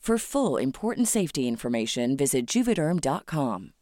[0.00, 3.74] For full important safety information, visit juvederm.com.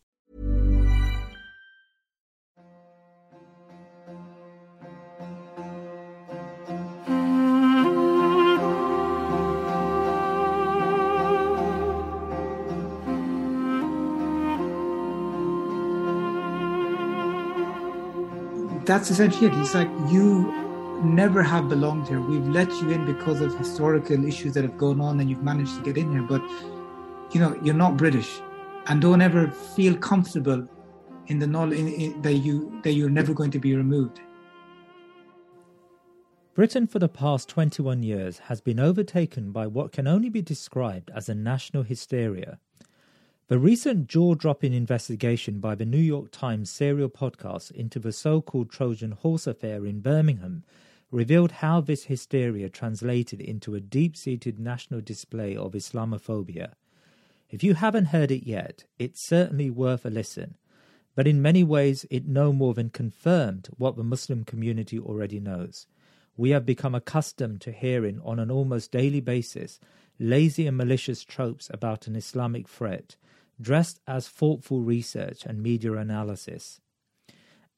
[18.84, 19.54] That's essentially it.
[19.54, 20.67] He's like you
[21.04, 22.20] never have belonged here.
[22.20, 25.76] We've let you in because of historical issues that have gone on and you've managed
[25.76, 26.22] to get in here.
[26.22, 26.42] But,
[27.32, 28.40] you know, you're not British.
[28.86, 30.68] And don't ever feel comfortable
[31.26, 34.20] in the knowledge in, in, that, you, that you're never going to be removed.
[36.54, 41.10] Britain for the past 21 years has been overtaken by what can only be described
[41.14, 42.58] as a national hysteria.
[43.46, 48.42] The recent jaw dropping investigation by the New York Times serial podcast into the so
[48.42, 50.64] called Trojan horse affair in Birmingham
[51.10, 56.72] revealed how this hysteria translated into a deep seated national display of Islamophobia.
[57.50, 60.56] If you haven't heard it yet, it's certainly worth a listen,
[61.14, 65.86] but in many ways it no more than confirmed what the Muslim community already knows.
[66.36, 69.80] We have become accustomed to hearing on an almost daily basis
[70.20, 73.16] lazy and malicious tropes about an Islamic threat,
[73.60, 76.80] dressed as thoughtful research and media analysis.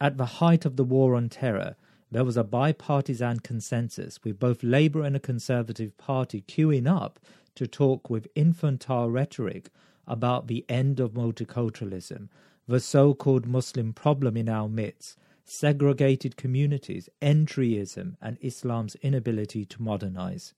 [0.01, 1.77] At the height of the war on terror,
[2.11, 7.21] there was a bipartisan consensus with both Labour and a Conservative Party queuing up
[7.55, 9.71] to talk with infantile rhetoric
[10.07, 12.29] about the end of multiculturalism,
[12.67, 19.83] the so called Muslim problem in our midst, segregated communities, entryism, and Islam's inability to
[19.83, 20.55] modernize.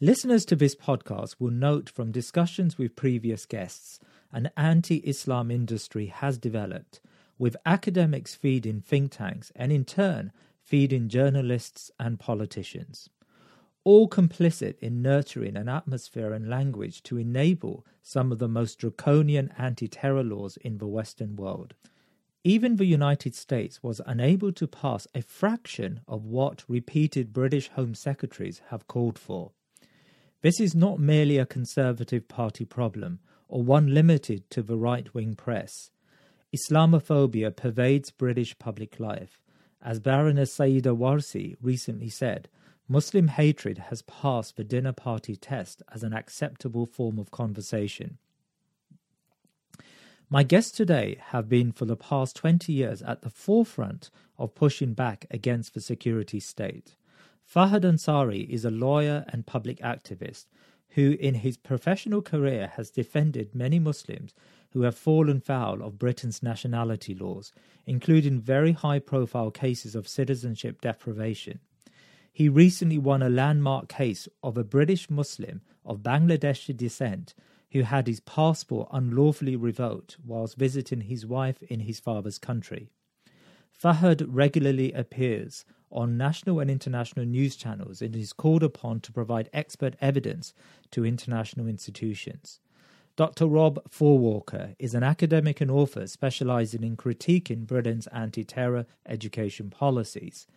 [0.00, 4.00] Listeners to this podcast will note from discussions with previous guests
[4.32, 7.00] an anti Islam industry has developed
[7.38, 13.10] with academics feeding think tanks and in turn feeding journalists and politicians.
[13.84, 19.52] All complicit in nurturing an atmosphere and language to enable some of the most draconian
[19.58, 21.74] anti terror laws in the Western world.
[22.44, 27.94] Even the United States was unable to pass a fraction of what repeated British Home
[27.94, 29.52] Secretaries have called for.
[30.42, 35.34] This is not merely a Conservative Party problem or one limited to the right wing
[35.34, 35.90] press.
[36.54, 39.40] Islamophobia pervades British public life.
[39.82, 42.48] As Baroness Sayeeda Warsi recently said,
[42.88, 48.18] Muslim hatred has passed the dinner party test as an acceptable form of conversation.
[50.30, 54.94] My guests today have been for the past 20 years at the forefront of pushing
[54.94, 56.94] back against the security state.
[57.52, 60.46] Fahad Ansari is a lawyer and public activist
[60.90, 64.32] who, in his professional career, has defended many Muslims
[64.74, 67.52] who have fallen foul of Britain's nationality laws,
[67.86, 71.60] including very high profile cases of citizenship deprivation.
[72.32, 77.32] he recently won a landmark case of a British Muslim of Bangladeshi descent
[77.70, 82.90] who had his passport unlawfully revoked whilst visiting his wife in his father's country.
[83.72, 89.48] Fahad regularly appears on national and international news channels and is called upon to provide
[89.52, 90.52] expert evidence
[90.90, 92.58] to international institutions.
[93.16, 93.46] Dr.
[93.46, 99.70] Rob Faure Walker is an academic and author specializing in critiquing Britain's anti terror education
[99.70, 100.48] policies,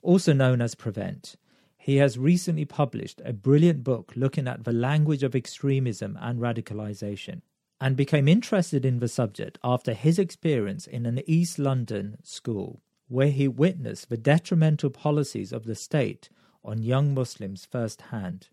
[0.00, 1.36] also known as Prevent.
[1.76, 7.42] He has recently published a brilliant book looking at the language of extremism and radicalization
[7.78, 13.30] and became interested in the subject after his experience in an East London school where
[13.30, 16.30] he witnessed the detrimental policies of the state
[16.64, 18.48] on young Muslims firsthand.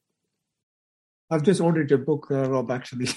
[1.31, 3.07] I've just ordered your book, uh, Rob, actually.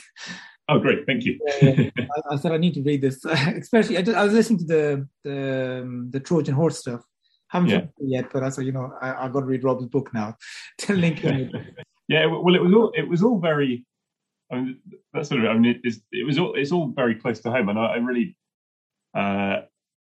[0.71, 1.07] Oh, great!
[1.07, 1.39] Thank you.
[1.63, 1.91] I,
[2.31, 5.81] I, said I need to read this, especially I, I was listening to the the,
[5.83, 7.01] um, the Trojan horse stuff,
[7.49, 7.87] haven't yeah.
[8.01, 10.37] yet, but I said, you know, I, have got to read Rob's book now
[10.79, 11.51] to link in.
[12.09, 13.85] yeah, well, it was all it was all very.
[14.51, 14.79] I mean,
[15.13, 15.51] that's sort of.
[15.51, 16.55] I mean, it, it was all.
[16.55, 18.37] It's all very close to home, and I, I really.
[19.15, 19.63] Uh,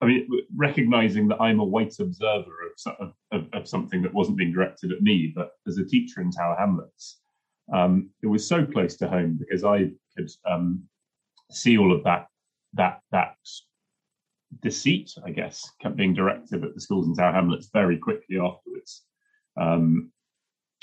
[0.03, 2.53] I mean, recognizing that I'm a white observer
[2.87, 6.31] of, of, of, something that wasn't being directed at me, but as a teacher in
[6.31, 7.19] Tower Hamlets,
[7.73, 10.85] um, it was so close to home because I could um,
[11.51, 12.27] see all of that
[12.75, 13.37] that that
[14.63, 19.03] deceit, I guess, kept being directed at the schools in Tower Hamlets very quickly afterwards.
[19.61, 20.13] Um,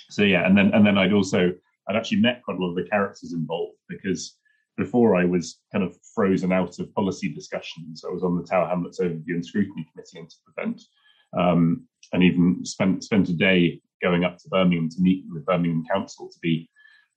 [0.10, 1.52] so yeah, and then and then I'd also
[1.88, 4.38] I'd actually met quite a lot of the characters involved because
[4.78, 8.68] before I was kind of frozen out of policy discussions, I was on the Tower
[8.68, 10.82] Hamlets Overview and Scrutiny Committee into Prevent,
[11.38, 15.52] um, and even spent spent a day going up to Birmingham to meet with the
[15.52, 16.70] Birmingham Council to be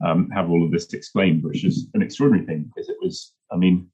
[0.04, 3.56] um, have all of this explained, which is an extraordinary thing because it was, I
[3.56, 3.88] mean,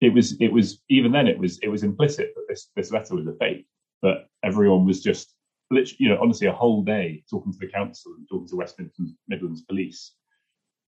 [0.00, 3.14] it was it was even then it was it was implicit that this this letter
[3.14, 3.66] was a fake,
[4.00, 5.34] but everyone was just
[5.70, 8.80] literally, you know, honestly, a whole day talking to the council and talking to West
[9.28, 10.12] Midlands, Police,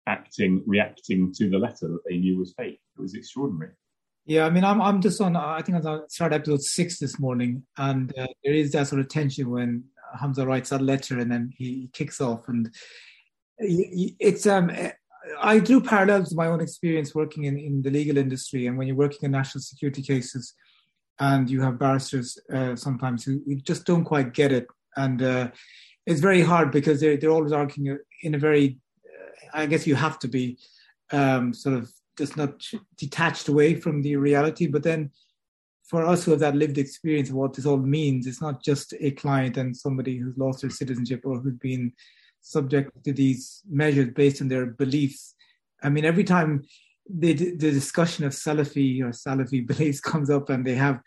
[0.06, 2.80] acting, reacting to the letter that they knew was fake.
[2.98, 3.72] It was extraordinary.
[4.26, 5.36] Yeah, I mean, I'm I'm just on.
[5.36, 9.08] I think I started episode six this morning, and uh, there is that sort of
[9.10, 9.84] tension when
[10.18, 12.74] Hamza writes that letter and then he kicks off, and
[13.58, 14.70] it's um
[15.40, 18.66] I drew parallels to my own experience working in, in the legal industry.
[18.66, 20.54] And when you're working in national security cases
[21.18, 24.66] and you have barristers uh, sometimes who, who, just don't quite get it.
[24.96, 25.50] And uh,
[26.06, 29.94] it's very hard because they're, they're always arguing in a very, uh, I guess you
[29.94, 30.58] have to be
[31.10, 32.62] um, sort of just not
[32.96, 34.66] detached away from the reality.
[34.66, 35.10] But then
[35.88, 38.94] for us who have that lived experience of what this all means, it's not just
[39.00, 41.92] a client and somebody who's lost their citizenship or who's been
[42.44, 45.34] subject to these measures based on their beliefs.
[45.82, 46.62] I mean, every time
[47.08, 51.00] the, the discussion of Salafi or Salafi beliefs comes up and they have,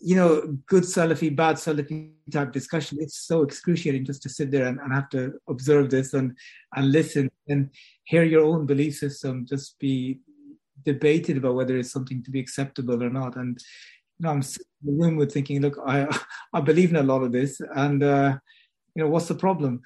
[0.00, 4.66] you know, good Salafi, bad Salafi type discussion, it's so excruciating just to sit there
[4.66, 6.36] and, and have to observe this and,
[6.74, 7.70] and listen and
[8.04, 10.20] hear your own belief system just be
[10.84, 13.36] debated about whether it's something to be acceptable or not.
[13.36, 13.58] And
[14.18, 16.06] you know, I'm sitting in the room with thinking, look, I
[16.54, 18.38] I believe in a lot of this, and uh,
[18.94, 19.82] you know, what's the problem?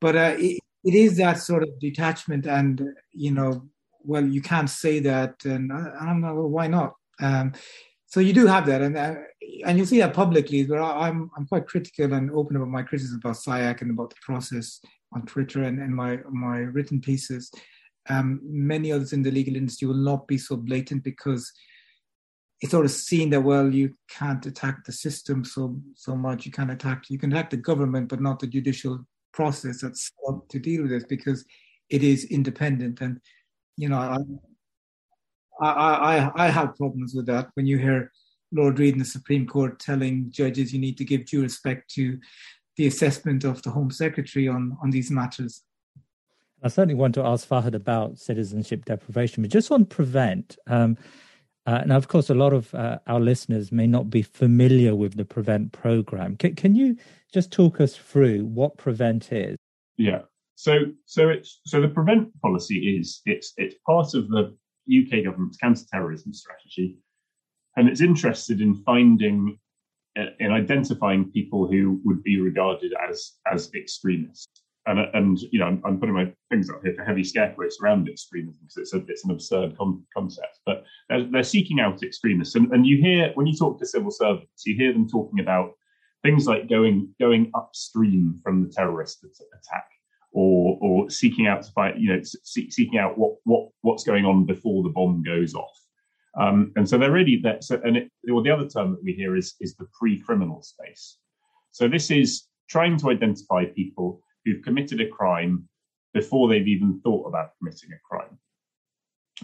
[0.00, 2.82] But uh, it, it is that sort of detachment and
[3.12, 3.62] you know
[4.02, 6.94] well you can't say that and i, I don't know well, why not?
[7.20, 7.52] Um,
[8.06, 9.14] so you do have that and uh,
[9.64, 13.20] and you see that publicly where i'm i'm quite critical and open about my criticism
[13.22, 14.80] about SIAC and about the process
[15.12, 17.50] on twitter and, and my my written pieces.
[18.08, 21.52] Um, many others in the legal industry will not be so blatant because
[22.60, 26.46] it's sort of seen that well you can't attack the system so so much.
[26.46, 29.04] You can't attack you can attack the government but not the judicial
[29.36, 30.10] process that's
[30.48, 31.44] to deal with this because
[31.90, 33.00] it is independent.
[33.00, 33.20] And
[33.76, 34.18] you know, I,
[35.60, 38.10] I, I, I have problems with that when you hear
[38.52, 42.18] Lord Reed in the Supreme Court telling judges you need to give due respect to
[42.76, 45.62] the assessment of the Home Secretary on, on these matters.
[46.62, 50.56] I certainly want to ask Fahad about citizenship deprivation, but just on prevent.
[50.66, 50.96] Um,
[51.66, 55.16] uh, now, of course, a lot of uh, our listeners may not be familiar with
[55.16, 56.36] the Prevent program.
[56.36, 56.96] Can, can you
[57.32, 59.56] just talk us through what Prevent is?
[59.96, 60.22] Yeah.
[60.54, 64.56] So, so it's so the Prevent policy is it's it's part of the
[64.88, 66.98] UK government's counter-terrorism strategy,
[67.76, 69.58] and it's interested in finding
[70.18, 75.66] uh, in identifying people who would be regarded as as extremists and and you know
[75.66, 78.94] I'm, I'm, putting my things up here for heavy scare quotes around extremism because it's
[78.94, 80.60] a, it's an absurd con- concept.
[80.64, 84.10] But they're, they're, seeking out extremists, and, and you hear when you talk to civil
[84.10, 85.72] servants, you hear them talking about
[86.22, 89.88] things like going going upstream from the terrorist attack,
[90.32, 94.24] or or seeking out to find you know see, seeking out what what what's going
[94.24, 95.76] on before the bomb goes off.
[96.38, 97.64] Um, and so they're really that.
[97.64, 101.18] So, and it, well, the other term that we hear is is the pre-criminal space.
[101.72, 105.68] So this is trying to identify people who've committed a crime
[106.14, 108.38] before they've even thought about committing a crime.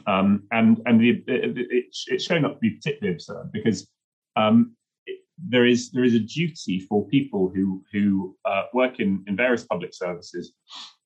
[0.07, 3.91] Um, and and the, it, it, it's shown up to be particularly absurd because
[4.37, 9.23] um, it, there is there is a duty for people who who uh, work in,
[9.27, 10.55] in various public services,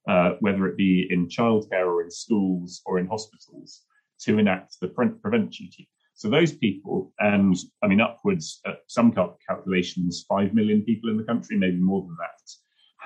[0.08, 3.82] uh, whether it be in childcare or in schools or in hospitals,
[4.20, 5.88] to enact the pre- prevent duty.
[6.14, 9.12] So those people, and I mean upwards, at some
[9.48, 12.40] calculations, five million people in the country, maybe more than that,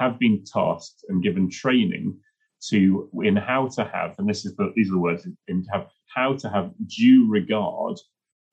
[0.01, 2.19] have been tasked and given training
[2.69, 5.71] to in how to have, and this is the these are the words in to
[5.71, 7.97] have how to have due regard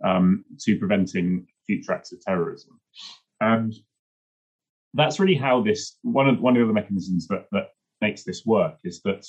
[0.03, 2.79] um, to preventing future acts of terrorism,
[3.41, 3.73] and
[4.93, 7.69] that's really how this one of one of the mechanisms that that
[8.01, 9.25] makes this work is that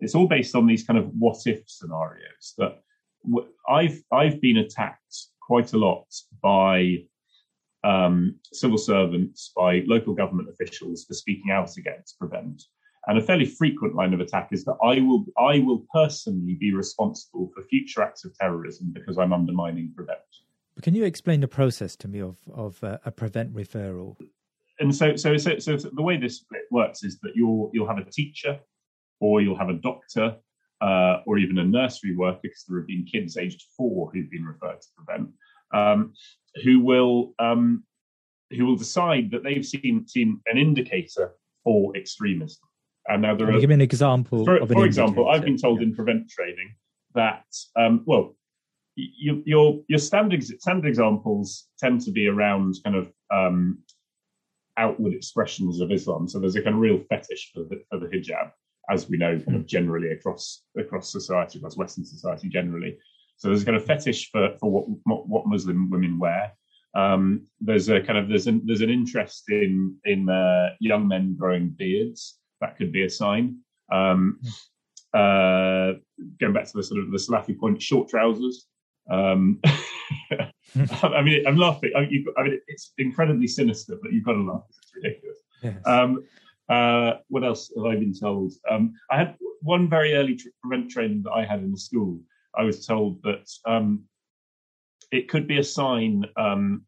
[0.00, 2.80] it's all based on these kind of what if scenarios that
[3.68, 6.06] I've I've been attacked quite a lot
[6.42, 7.04] by
[7.84, 12.62] um, civil servants, by local government officials for speaking out against prevent.
[13.06, 16.74] And a fairly frequent line of attack is that I will I will personally be
[16.74, 20.18] responsible for future acts of terrorism because I'm undermining prevent.
[20.82, 24.16] Can you explain the process to me of of uh, a prevent referral?
[24.80, 28.10] And so, so, so, so, the way this works is that you'll you'll have a
[28.10, 28.58] teacher,
[29.20, 30.36] or you'll have a doctor,
[30.80, 34.44] uh, or even a nursery worker, because there have been kids aged four who've been
[34.44, 35.28] referred to prevent,
[35.72, 36.12] um,
[36.64, 37.84] who will um,
[38.50, 41.32] who will decide that they've seen seen an indicator
[41.64, 42.62] for extremism.
[43.06, 44.44] And now there Can are give me an example.
[44.44, 45.28] For, of an for example.
[45.28, 45.88] I've been told Yeah.
[45.88, 46.74] in prevent training
[47.14, 47.44] that
[47.76, 48.36] um, well,
[48.96, 53.78] y- your your standard standard examples tend to be around kind of um,
[54.76, 56.28] outward expressions of Islam.
[56.28, 58.50] So there's a kind of real fetish for the, for the hijab,
[58.90, 62.98] as we know, kind of generally across across society, across Western society generally.
[63.40, 66.52] So there's a kind of fetish for for what what, Muslim women wear.
[66.94, 71.36] Um, there's a kind of there's an there's an interest in in uh, young men
[71.38, 72.38] growing beards.
[72.60, 73.56] That could be a sign.
[73.90, 74.40] Um,
[75.14, 75.94] uh,
[76.38, 78.66] going back to the sort of the Salafi point, short trousers.
[79.10, 79.58] Um,
[81.02, 81.92] I mean, I'm laughing.
[81.96, 84.64] I mean, I mean, it's incredibly sinister, but you've got to laugh.
[84.68, 85.38] It's ridiculous.
[85.62, 85.86] Yes.
[85.86, 86.24] Um,
[86.68, 88.52] uh, what else have I been told?
[88.70, 92.20] Um, I had one very early tr- prevent training that I had in the school.
[92.56, 94.04] I was told that um,
[95.12, 96.84] it could be a sign um,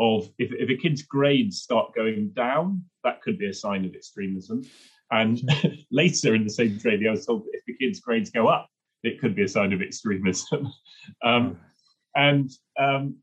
[0.00, 3.94] of if, if a kid's grades start going down, that could be a sign of
[3.94, 4.62] extremism.
[5.10, 5.40] And
[5.90, 8.68] later in the same training, I was told that if the kid's grades go up,
[9.02, 10.72] it could be a sign of extremism.
[11.24, 11.58] um,
[12.14, 13.16] and um,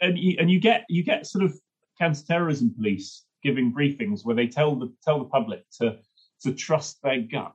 [0.00, 1.54] and you, and you get you get sort of
[1.98, 5.98] counterterrorism police giving briefings where they tell the tell the public to
[6.42, 7.54] to trust their gut.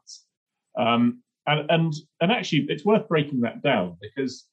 [0.78, 4.46] Um, and and and actually, it's worth breaking that down because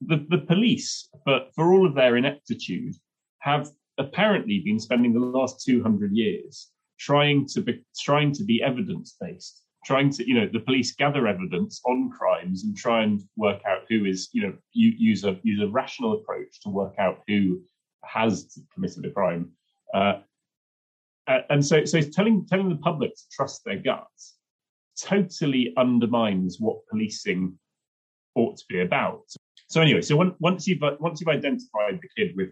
[0.00, 2.94] the the police, but for all of their ineptitude,
[3.40, 8.62] have apparently been spending the last two hundred years trying to be trying to be
[8.62, 13.22] evidence based, trying to you know the police gather evidence on crimes and try and
[13.36, 17.20] work out who is you know use a use a rational approach to work out
[17.26, 17.60] who
[18.04, 19.50] has committed a crime.
[19.94, 20.14] Uh,
[21.50, 24.36] and so, so telling telling the public to trust their guts
[25.00, 27.58] totally undermines what policing
[28.34, 29.22] ought to be about.
[29.68, 32.50] So anyway, so once you've once you've identified the kid with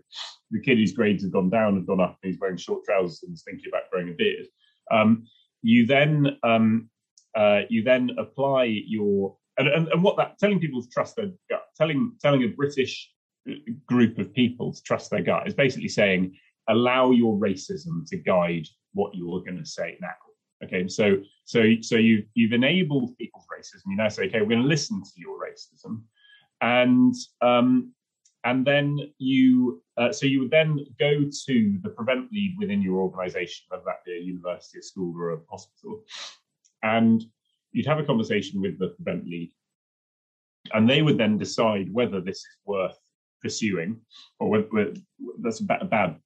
[0.51, 3.23] the kid whose grades have gone down and gone up, and he's wearing short trousers
[3.23, 4.47] and is thinking about growing a beard,
[4.91, 5.27] um,
[5.63, 6.89] you then um,
[7.37, 11.31] uh, you then apply your and, and, and what that telling people to trust their
[11.51, 13.11] gut, telling telling a British
[13.87, 16.35] group of people to trust their gut is basically saying
[16.69, 20.09] allow your racism to guide what you're going to say now.
[20.63, 23.83] Okay, so so so you you've enabled people's racism.
[23.89, 26.03] You now say, okay, we're going to listen to your racism,
[26.61, 27.93] and um,
[28.45, 33.01] and then you uh, so you would then go to the prevent lead within your
[33.01, 36.03] organisation, whether that be a university, a school, or a hospital,
[36.83, 37.25] and
[37.73, 39.51] you'd have a conversation with the prevent lead,
[40.75, 42.99] and they would then decide whether this is worth
[43.43, 43.99] pursuing,
[44.39, 44.95] or whether, whether
[45.39, 46.17] that's a bad, a bad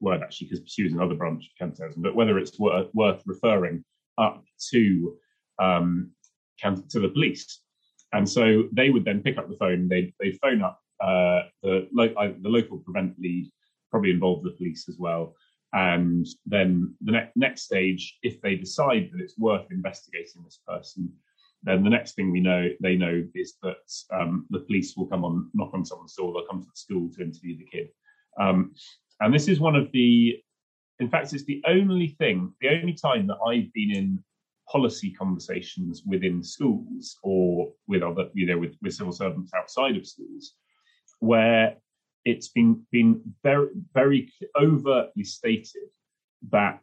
[0.00, 3.84] word actually, because pursue is another branch of counterterrorism, but whether it's worth, worth referring
[4.18, 5.16] up to
[5.58, 6.10] um,
[6.60, 7.60] counter, to the police.
[8.12, 9.88] And so they would then pick up the phone.
[9.88, 13.50] They they phone up uh, the lo- the local prevent lead,
[13.90, 15.34] probably involve the police as well.
[15.72, 21.12] And then the ne- next stage, if they decide that it's worth investigating this person,
[21.62, 23.76] then the next thing we know they know is that
[24.12, 26.32] um, the police will come on, knock on someone's door.
[26.32, 27.88] They'll come to the school to interview the kid.
[28.40, 28.72] Um,
[29.20, 30.36] and this is one of the,
[30.98, 34.24] in fact, it's the only thing, the only time that I've been in
[34.70, 40.06] policy conversations within schools or with other, you know, with, with civil servants outside of
[40.06, 40.54] schools,
[41.18, 41.76] where
[42.24, 45.88] it's been been very very overtly stated
[46.50, 46.82] that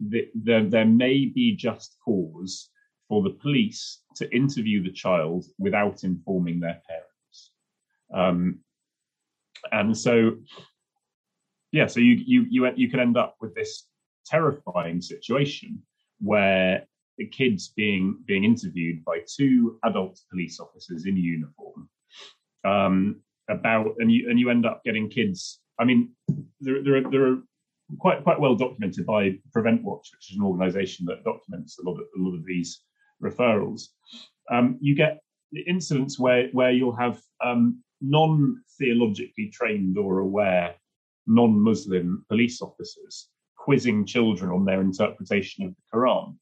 [0.00, 2.70] the, the, there may be just cause
[3.08, 7.50] for the police to interview the child without informing their parents.
[8.14, 8.60] Um,
[9.72, 10.36] and so,
[11.72, 13.86] yeah, so you, you, you, you can end up with this
[14.26, 15.82] terrifying situation
[16.20, 16.86] where
[17.18, 21.88] the kids being being interviewed by two adult police officers in uniform
[22.64, 25.60] um, about and you and you end up getting kids.
[25.78, 26.10] I mean,
[26.60, 27.36] there there are, there are
[27.98, 31.98] quite quite well documented by Prevent Watch, which is an organisation that documents a lot
[31.98, 32.80] of a lot of these
[33.22, 33.82] referrals.
[34.50, 35.20] Um, you get
[35.66, 40.74] incidents where where you'll have um, non theologically trained or aware
[41.26, 46.36] non Muslim police officers quizzing children on their interpretation of the Quran.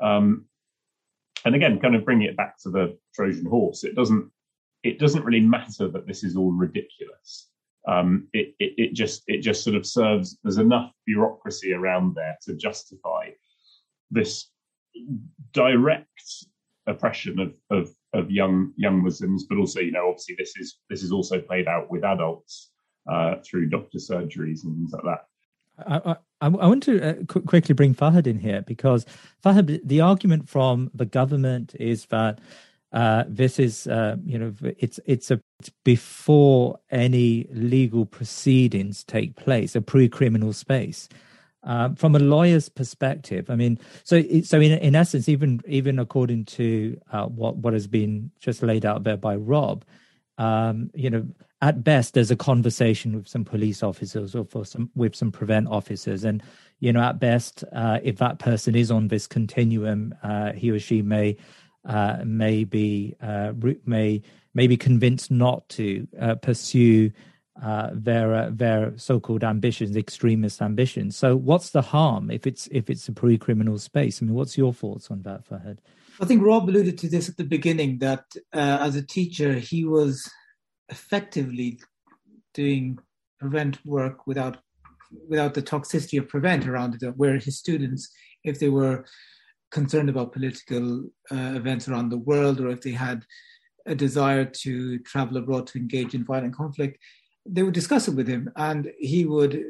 [0.00, 0.44] Um,
[1.44, 4.30] and again, kind of bringing it back to the Trojan horse, it doesn't
[4.84, 7.48] it doesn't really matter that this is all ridiculous.
[7.88, 10.38] Um, it, it, it just it just sort of serves.
[10.42, 13.30] There's enough bureaucracy around there to justify
[14.10, 14.50] this
[15.52, 16.22] direct
[16.86, 21.02] oppression of, of of young young Muslims, but also you know obviously this is this
[21.02, 22.70] is also played out with adults
[23.08, 25.24] uh, through doctor surgeries and things like that.
[25.86, 29.06] I, I, I want to uh, qu- quickly bring Fahad in here because
[29.44, 32.40] Fahad, the argument from the government is that
[32.92, 39.36] uh, this is, uh, you know, it's it's a it's before any legal proceedings take
[39.36, 41.08] place, a pre-criminal space.
[41.64, 46.46] Um, from a lawyer's perspective, I mean, so so in in essence, even even according
[46.46, 49.84] to uh, what what has been just laid out there by Rob,
[50.38, 51.26] um, you know,
[51.60, 55.68] at best there's a conversation with some police officers or for some with some prevent
[55.68, 56.24] officers.
[56.24, 56.42] And
[56.80, 60.78] you know at best uh, if that person is on this continuum uh, he or
[60.78, 61.36] she may
[61.84, 63.52] uh, may be uh,
[63.84, 64.22] may
[64.54, 67.10] may be convinced not to uh, pursue
[67.62, 71.16] uh, their their so-called ambitions extremist ambitions.
[71.16, 74.22] So what's the harm if it's if it's a pre-criminal space?
[74.22, 75.78] I mean what's your thoughts on that fahad?
[76.20, 80.28] I think rob alluded to this at the beginning that as a teacher he was
[80.88, 81.80] effectively
[82.54, 82.98] doing
[83.38, 84.58] prevent work without
[85.28, 88.12] without the toxicity of prevent around it, where his students,
[88.44, 89.06] if they were
[89.70, 93.24] concerned about political uh, events around the world, or if they had
[93.86, 96.98] a desire to travel abroad to engage in violent conflict,
[97.46, 99.64] they would discuss it with him, and he would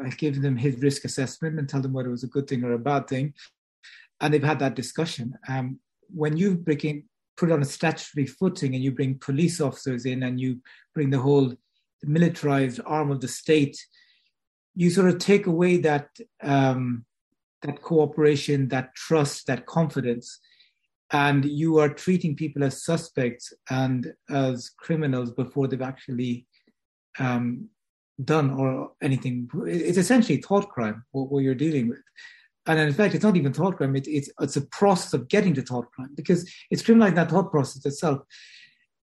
[0.00, 2.62] uh, give them his risk assessment and tell them whether it was a good thing
[2.62, 3.34] or a bad thing.
[4.20, 5.36] And they've had that discussion.
[5.48, 5.80] Um,
[6.14, 7.04] when you bring
[7.38, 10.60] put on a statutory footing and you bring police officers in and you
[10.94, 11.54] bring the whole
[12.02, 13.78] militarized arm of the state,
[14.74, 16.08] you sort of take away that
[16.42, 17.04] um,
[17.62, 20.38] that cooperation, that trust, that confidence,
[21.12, 26.46] and you are treating people as suspects and as criminals before they've actually
[27.18, 27.68] um,
[28.24, 29.48] done or anything.
[29.66, 32.02] It's essentially thought crime what, what you're dealing with
[32.68, 33.96] and in fact, it's not even thought crime.
[33.96, 37.50] It, it's it's a process of getting to thought crime because it's criminalizing that thought
[37.50, 38.20] process itself.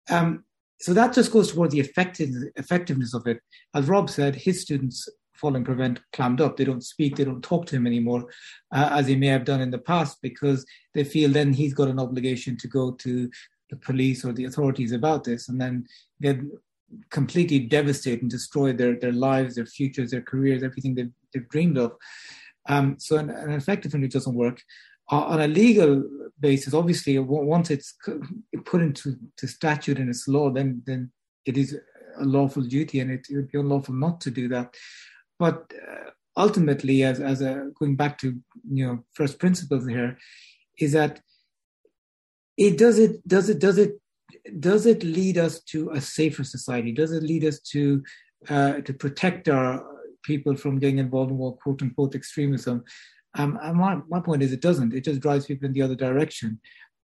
[0.10, 0.44] Um,
[0.80, 3.40] so that just goes towards the effectiveness, effectiveness of it.
[3.74, 6.58] As Rob said, his students following prevent clammed up.
[6.58, 8.26] They don't speak, they don't talk to him anymore,
[8.74, 11.88] uh, as he may have done in the past, because they feel then he's got
[11.88, 13.30] an obligation to go to
[13.70, 15.86] the police or the authorities about this, and then
[16.22, 16.38] get
[17.10, 21.78] completely devastate and destroy their their lives, their futures, their careers, everything they've, they've dreamed
[21.78, 21.94] of.
[22.68, 24.62] Um, so an, an effective it doesn't work.
[25.12, 26.04] Uh, on a legal
[26.40, 27.96] basis, obviously, once it's
[28.66, 31.12] put into to statute and it's law, then then
[31.46, 31.78] it is
[32.18, 34.74] a lawful duty, and it, would be unlawful not to do that.
[35.38, 38.40] But uh, ultimately, as as a going back to
[38.72, 40.18] you know first principles here,
[40.80, 41.20] is that
[42.58, 44.00] it does it does it does it
[44.60, 46.92] does it lead us to a safer society?
[46.94, 48.04] Does it lead us to
[48.50, 49.84] uh, to protect our
[50.24, 52.84] people from getting involved in what quote unquote extremism.
[53.36, 54.94] Um, and my, my point is, it doesn't.
[54.94, 56.60] It just drives people in the other direction.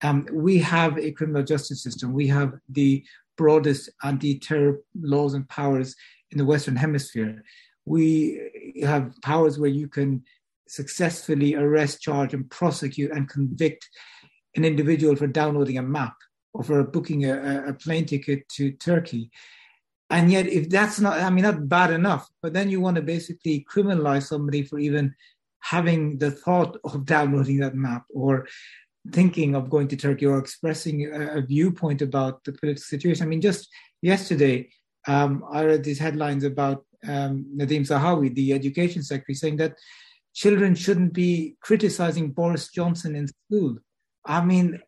[0.03, 2.13] Um, we have a criminal justice system.
[2.13, 3.03] We have the
[3.37, 5.95] broadest anti-terror laws and powers
[6.31, 7.43] in the Western Hemisphere.
[7.85, 10.23] We have powers where you can
[10.67, 13.87] successfully arrest, charge, and prosecute and convict
[14.55, 16.15] an individual for downloading a map
[16.53, 19.29] or for booking a, a plane ticket to Turkey.
[20.09, 23.01] And yet, if that's not, I mean, not bad enough, but then you want to
[23.01, 25.15] basically criminalize somebody for even
[25.61, 28.47] having the thought of downloading that map or
[29.11, 33.25] thinking of going to Turkey or expressing a, a viewpoint about the political situation.
[33.25, 33.67] I mean, just
[34.01, 34.69] yesterday,
[35.07, 39.75] um, I read these headlines about um, Nadhim Zahawi, the education secretary, saying that
[40.33, 43.77] children shouldn't be criticizing Boris Johnson in school.
[44.25, 44.79] I mean,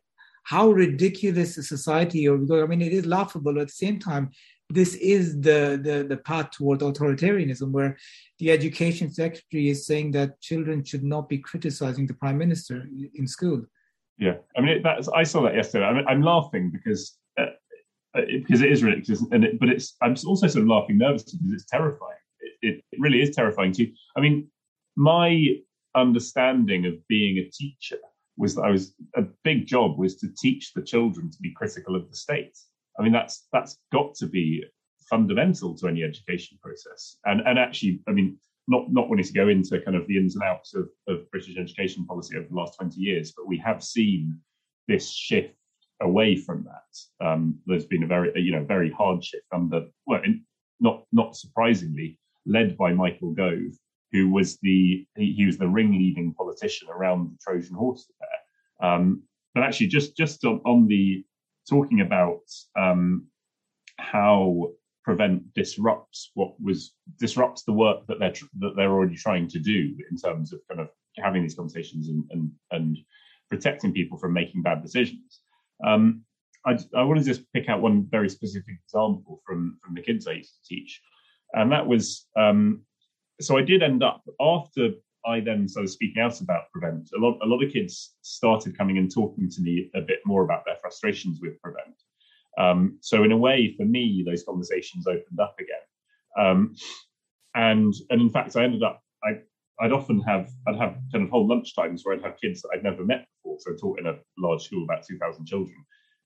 [0.44, 2.62] how ridiculous a society are we going?
[2.62, 3.60] I mean, it is laughable.
[3.60, 4.30] At the same time,
[4.70, 7.96] this is the, the, the path toward authoritarianism, where
[8.38, 13.26] the education secretary is saying that children should not be criticizing the prime minister in
[13.26, 13.62] school.
[14.18, 15.84] Yeah, I mean, that's I saw that yesterday.
[15.84, 17.46] I mean, I'm laughing because uh,
[18.16, 21.38] uh because it is ridiculous, and it, but it's I'm also sort of laughing nervously
[21.38, 22.18] because it's terrifying.
[22.60, 23.92] It, it really is terrifying to you.
[24.16, 24.48] I mean,
[24.96, 25.58] my
[25.94, 27.98] understanding of being a teacher
[28.36, 31.94] was that I was a big job was to teach the children to be critical
[31.94, 32.56] of the state.
[32.98, 34.64] I mean, that's that's got to be
[35.08, 37.18] fundamental to any education process.
[37.24, 40.34] And and actually, I mean, not not wanting to go into kind of the ins
[40.34, 43.82] and outs of, of British education policy over the last 20 years, but we have
[43.82, 44.38] seen
[44.86, 45.54] this shift
[46.00, 47.26] away from that.
[47.26, 50.22] Um, there's been a very you know very hard shift under well,
[50.80, 53.72] not not surprisingly, led by Michael Gove,
[54.12, 58.90] who was the he, he was the ringleading politician around the Trojan horse affair.
[58.90, 59.22] Um,
[59.54, 61.24] but actually, just just on, on the
[61.68, 62.42] talking about
[62.76, 63.26] um,
[63.98, 64.70] how
[65.04, 69.94] prevent disrupts what was disrupts the work that they're that they're already trying to do
[70.10, 72.98] in terms of kind of having these conversations and and, and
[73.50, 75.40] protecting people from making bad decisions.
[75.84, 76.22] Um,
[76.66, 80.26] I, I want to just pick out one very specific example from from the kids
[80.26, 81.00] I used to teach,
[81.54, 82.82] and that was um,
[83.40, 84.90] so I did end up after
[85.26, 87.10] I then started speaking out about Prevent.
[87.16, 90.44] A lot, a lot of kids started coming and talking to me a bit more
[90.44, 91.94] about their frustrations with Prevent.
[92.58, 96.46] Um, so in a way, for me, those conversations opened up again.
[96.46, 96.74] Um,
[97.54, 99.40] and and in fact, I ended up I
[99.80, 102.70] I'd often have I'd have kind of whole lunch times where I'd have kids that
[102.74, 103.58] I'd never met before.
[103.60, 105.76] So I taught in a large school about two thousand children,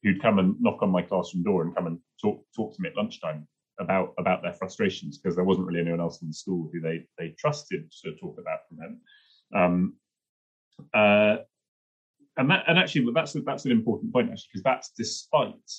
[0.03, 2.89] who'd come and knock on my classroom door and come and talk talk to me
[2.89, 3.47] at lunchtime
[3.81, 7.05] about about their frustrations because there wasn't really anyone else in the school who they
[7.19, 9.01] they trusted to talk about from them.
[9.55, 9.95] Um,
[10.95, 11.37] uh,
[12.37, 15.71] and that and actually, that's that's an important point actually because that's despite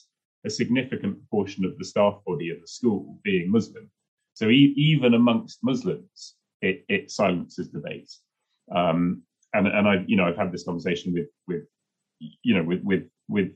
[0.45, 3.89] a significant proportion of the staff body of the school being Muslim.
[4.33, 8.11] So e- even amongst Muslims, it, it silences debate.
[8.73, 11.63] Um, and and I you know I've had this conversation with with
[12.19, 13.51] you know with with with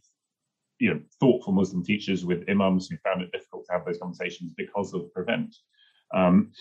[0.80, 4.54] you know thoughtful Muslim teachers with imams who found it difficult to have those conversations
[4.58, 5.56] because of prevent.
[6.14, 6.52] Um,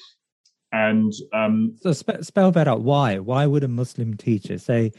[0.73, 2.83] and um, so spe- spell that out.
[2.83, 3.19] Why?
[3.19, 4.93] Why would a Muslim teacher say,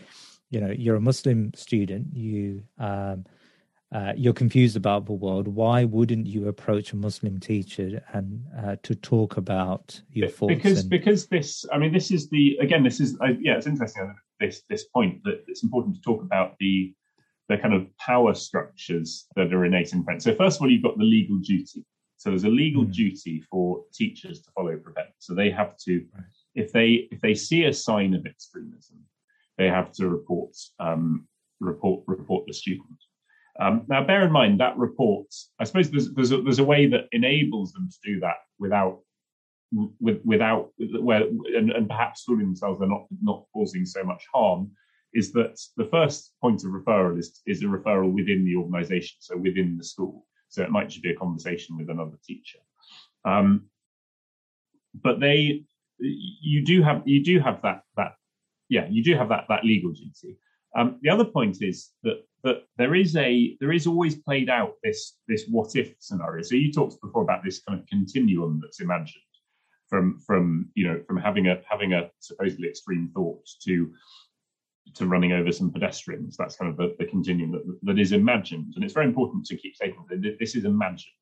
[0.49, 3.25] you know, you're a Muslim student, you um,
[3.91, 5.47] uh, you're confused about the world.
[5.47, 10.55] Why wouldn't you approach a Muslim teacher and uh, to talk about your thoughts?
[10.55, 10.89] Because and...
[10.89, 14.63] because this, I mean, this is the again, this is uh, yeah, it's interesting this
[14.69, 16.93] this point that it's important to talk about the
[17.49, 20.23] the kind of power structures that are innate in French.
[20.23, 21.85] So first of all, you've got the legal duty.
[22.17, 22.91] So there's a legal mm.
[22.91, 25.09] duty for teachers to follow prevent.
[25.19, 26.23] So they have to, right.
[26.55, 28.97] if they if they see a sign of extremism,
[29.57, 31.27] they have to report um,
[31.59, 32.99] report report the student.
[33.59, 35.27] Um, now, bear in mind that report.
[35.59, 38.99] I suppose there's there's a, there's a way that enables them to do that without
[39.71, 44.71] with, without where and, and perhaps fooling themselves they're not not causing so much harm
[45.13, 49.37] is that the first point of referral is, is a referral within the organization, so
[49.37, 50.25] within the school.
[50.49, 52.59] So it might just be a conversation with another teacher.
[53.25, 53.65] Um,
[54.93, 55.63] but they,
[55.99, 58.15] you do have, you do have that, that,
[58.69, 60.37] yeah, you do have that, that legal duty.
[60.75, 64.73] Um, the other point is that that there is a there is always played out
[64.83, 66.41] this this what if scenario.
[66.43, 69.23] So you talked before about this kind of continuum that's imagined
[69.89, 73.91] from from you know from having a having a supposedly extreme thought to
[74.95, 76.37] to running over some pedestrians.
[76.37, 79.57] That's kind of the, the continuum that, that is imagined, and it's very important to
[79.57, 81.13] keep saying that this is imagined.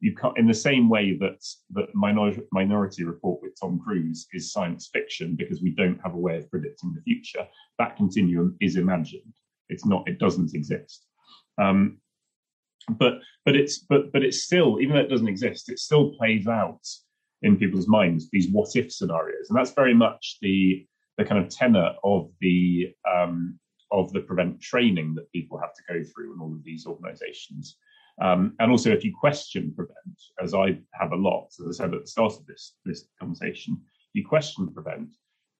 [0.00, 4.52] You can't, in the same way that that minority, minority Report with Tom Cruise is
[4.52, 7.46] science fiction because we don't have a way of predicting the future.
[7.78, 9.32] That continuum is imagined.
[9.70, 10.06] It's not.
[10.06, 11.06] It doesn't exist.
[11.58, 11.98] Um,
[12.90, 16.46] but but it's but but it's still even though it doesn't exist, it still plays
[16.46, 16.86] out
[17.42, 20.86] in people's minds these what if scenarios, and that's very much the
[21.18, 23.58] the kind of tenor of the um,
[23.92, 27.76] of the prevent training that people have to go through in all of these organisations.
[28.20, 31.94] Um, and also, if you question prevent, as I have a lot, as I said
[31.94, 33.80] at the start of this this conversation,
[34.14, 35.10] you question prevent,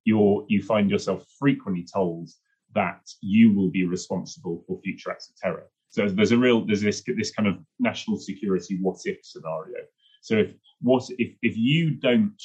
[0.03, 2.29] you you find yourself frequently told
[2.73, 5.69] that you will be responsible for future acts of terror.
[5.89, 9.79] So there's a real there's this this kind of national security what if scenario.
[10.21, 12.41] So if what if if you don't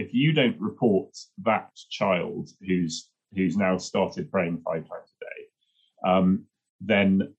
[0.00, 1.10] if you don't report
[1.42, 6.44] that child who's who's now started praying five times a day, um,
[6.80, 7.34] then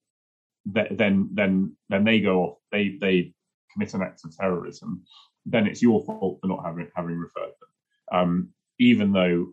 [0.66, 2.58] then then then they go off.
[2.72, 3.34] They they
[3.74, 5.04] commit an act of terrorism.
[5.46, 9.48] Then it's your fault for not having having referred them, um, even though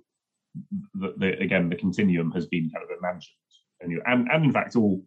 [0.94, 3.34] the, the, again the continuum has been kind of imagined
[3.80, 5.02] and, and and in fact all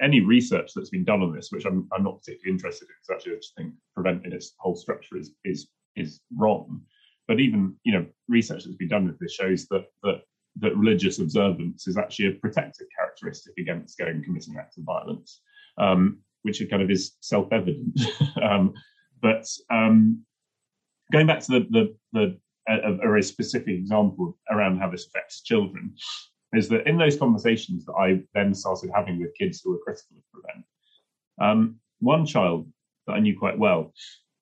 [0.00, 3.16] any research that's been done on this, which I'm, I'm not particularly interested in, because
[3.16, 6.82] actually I just think prevent in its whole structure is is is wrong.
[7.28, 10.22] But even you know research that's been done with this shows that that
[10.60, 15.40] that religious observance is actually a protective characteristic against going and committing acts of violence,
[15.78, 18.00] um, which kind of is self-evident.
[18.42, 18.72] um,
[19.20, 20.24] but um,
[21.12, 25.42] going back to the the, the a, a, very specific example around how this affects
[25.42, 25.94] children
[26.52, 30.16] is that in those conversations that I then started having with kids who were critical
[30.16, 30.64] of Prevent,
[31.40, 32.68] um, one child
[33.06, 33.92] that I knew quite well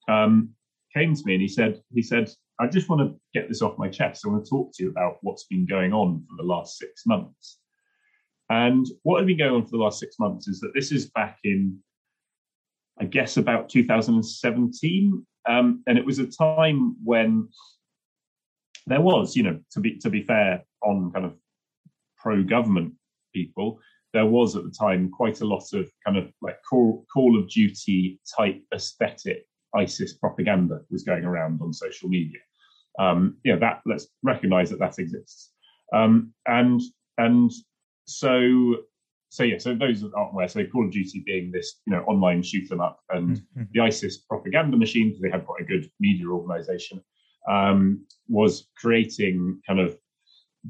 [0.09, 0.51] um,
[0.95, 3.79] came to me and he said, he said, I just want to get this off
[3.79, 4.25] my chest.
[4.25, 7.05] I want to talk to you about what's been going on for the last six
[7.07, 7.59] months.
[8.51, 11.11] And what had been going on for the last six months is that this is
[11.11, 11.79] back in,
[13.01, 15.27] I guess, about 2017.
[15.49, 17.49] Um, and it was a time when
[18.87, 21.35] there was, you know, to be to be fair, on kind of
[22.19, 22.93] pro-government
[23.35, 23.81] people,
[24.13, 27.49] there was at the time quite a lot of kind of like Call, Call of
[27.49, 32.41] Duty type aesthetic ISIS propaganda was going around on social media.
[32.99, 35.51] Um, you know that let's recognise that that exists,
[35.93, 36.81] um, and
[37.19, 37.51] and
[38.07, 38.77] so
[39.31, 42.43] so yeah, so those aren't where So Call of Duty being this you know online
[42.43, 43.63] shoot 'em up, and mm-hmm.
[43.73, 47.03] the ISIS propaganda machine, because they had quite a good media organisation,
[47.51, 49.99] um, was creating kind of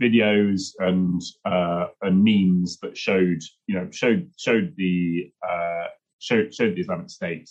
[0.01, 5.89] videos and uh, and memes that showed you know showed showed the uh,
[6.19, 7.51] showed showed the Islamic State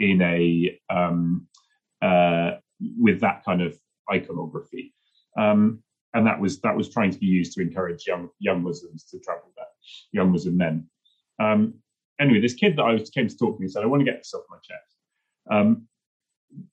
[0.00, 1.46] in a um,
[2.02, 2.52] uh,
[2.98, 3.76] with that kind of
[4.12, 4.94] iconography,
[5.38, 5.82] um,
[6.14, 9.18] and that was that was trying to be used to encourage young young Muslims to
[9.20, 9.66] travel there,
[10.12, 10.86] young Muslim men.
[11.40, 11.74] Um,
[12.20, 14.10] anyway, this kid that I was came to talk to me said, "I want to
[14.10, 14.96] get this off my chest."
[15.50, 15.86] Um,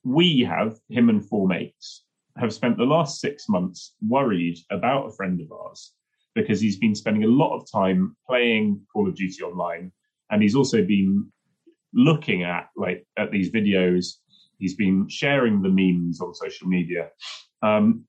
[0.03, 2.03] we have him and four mates
[2.37, 5.93] have spent the last six months worried about a friend of ours
[6.35, 9.91] because he's been spending a lot of time playing Call of Duty online,
[10.29, 11.31] and he's also been
[11.93, 14.15] looking at like at these videos.
[14.57, 17.09] He's been sharing the memes on social media.
[17.63, 18.05] Um,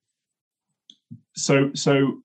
[1.34, 2.22] so so,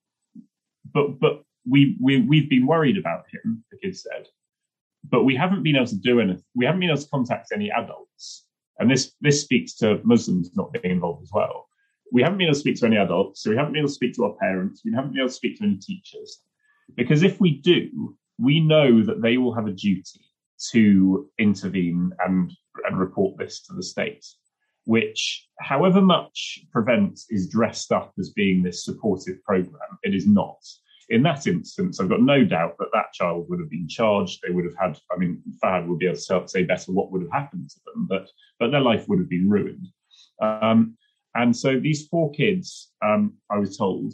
[0.93, 3.63] but but we we we've been worried about him.
[3.71, 4.27] The kid said,
[5.09, 6.43] but we haven't been able to do anything.
[6.55, 8.45] We haven't been able to contact any adults,
[8.79, 11.67] and this this speaks to Muslims not being involved as well.
[12.11, 13.93] We haven't been able to speak to any adults, so we haven't been able to
[13.93, 14.81] speak to our parents.
[14.83, 16.41] We haven't been able to speak to any teachers,
[16.95, 20.26] because if we do, we know that they will have a duty
[20.71, 22.51] to intervene and,
[22.87, 24.25] and report this to the state,
[24.85, 30.57] which, however much Prevent is dressed up as being this supportive program, it is not.
[31.09, 34.39] In that instance, I've got no doubt that that child would have been charged.
[34.41, 37.21] They would have had, I mean, Fahad would be able to say better what would
[37.21, 38.27] have happened to them, but,
[38.59, 39.87] but their life would have been ruined.
[40.41, 40.97] Um,
[41.33, 44.13] and so these four kids, um, I was told,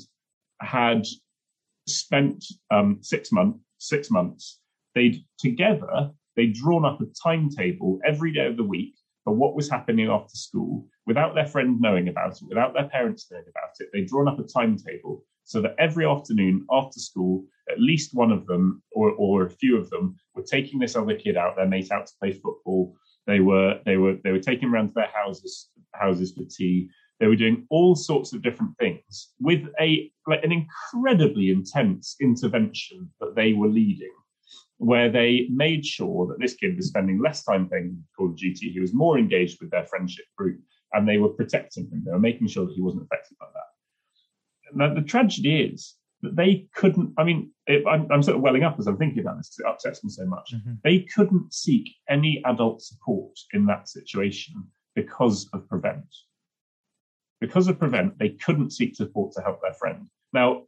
[0.62, 1.08] had
[1.88, 3.60] spent um, six months.
[3.79, 4.60] Six months.
[4.95, 9.69] They'd together they'd drawn up a timetable every day of the week for what was
[9.69, 13.89] happening after school without their friend knowing about it, without their parents knowing about it.
[13.93, 18.45] They'd drawn up a timetable so that every afternoon after school, at least one of
[18.45, 21.91] them or, or a few of them were taking this other kid out, their mate
[21.91, 22.95] out to play football.
[23.27, 26.89] They were they were they were taking around to their houses houses for tea.
[27.19, 33.09] They were doing all sorts of different things with a like an incredibly intense intervention
[33.21, 34.11] that they were leading
[34.83, 38.69] where they made sure that this kid was spending less time playing Call of Duty.
[38.69, 40.59] He was more engaged with their friendship group,
[40.91, 42.03] and they were protecting him.
[42.05, 44.75] They were making sure that he wasn't affected by that.
[44.75, 47.13] Now, the tragedy is that they couldn't.
[47.17, 49.55] I mean, it, I'm, I'm, sort of welling up as I'm thinking about this.
[49.55, 50.53] because It upsets me so much.
[50.53, 50.73] Mm-hmm.
[50.83, 54.55] They couldn't seek any adult support in that situation
[54.95, 56.05] because of Prevent.
[57.39, 60.07] Because of Prevent, they couldn't seek support to help their friend.
[60.33, 60.63] Now,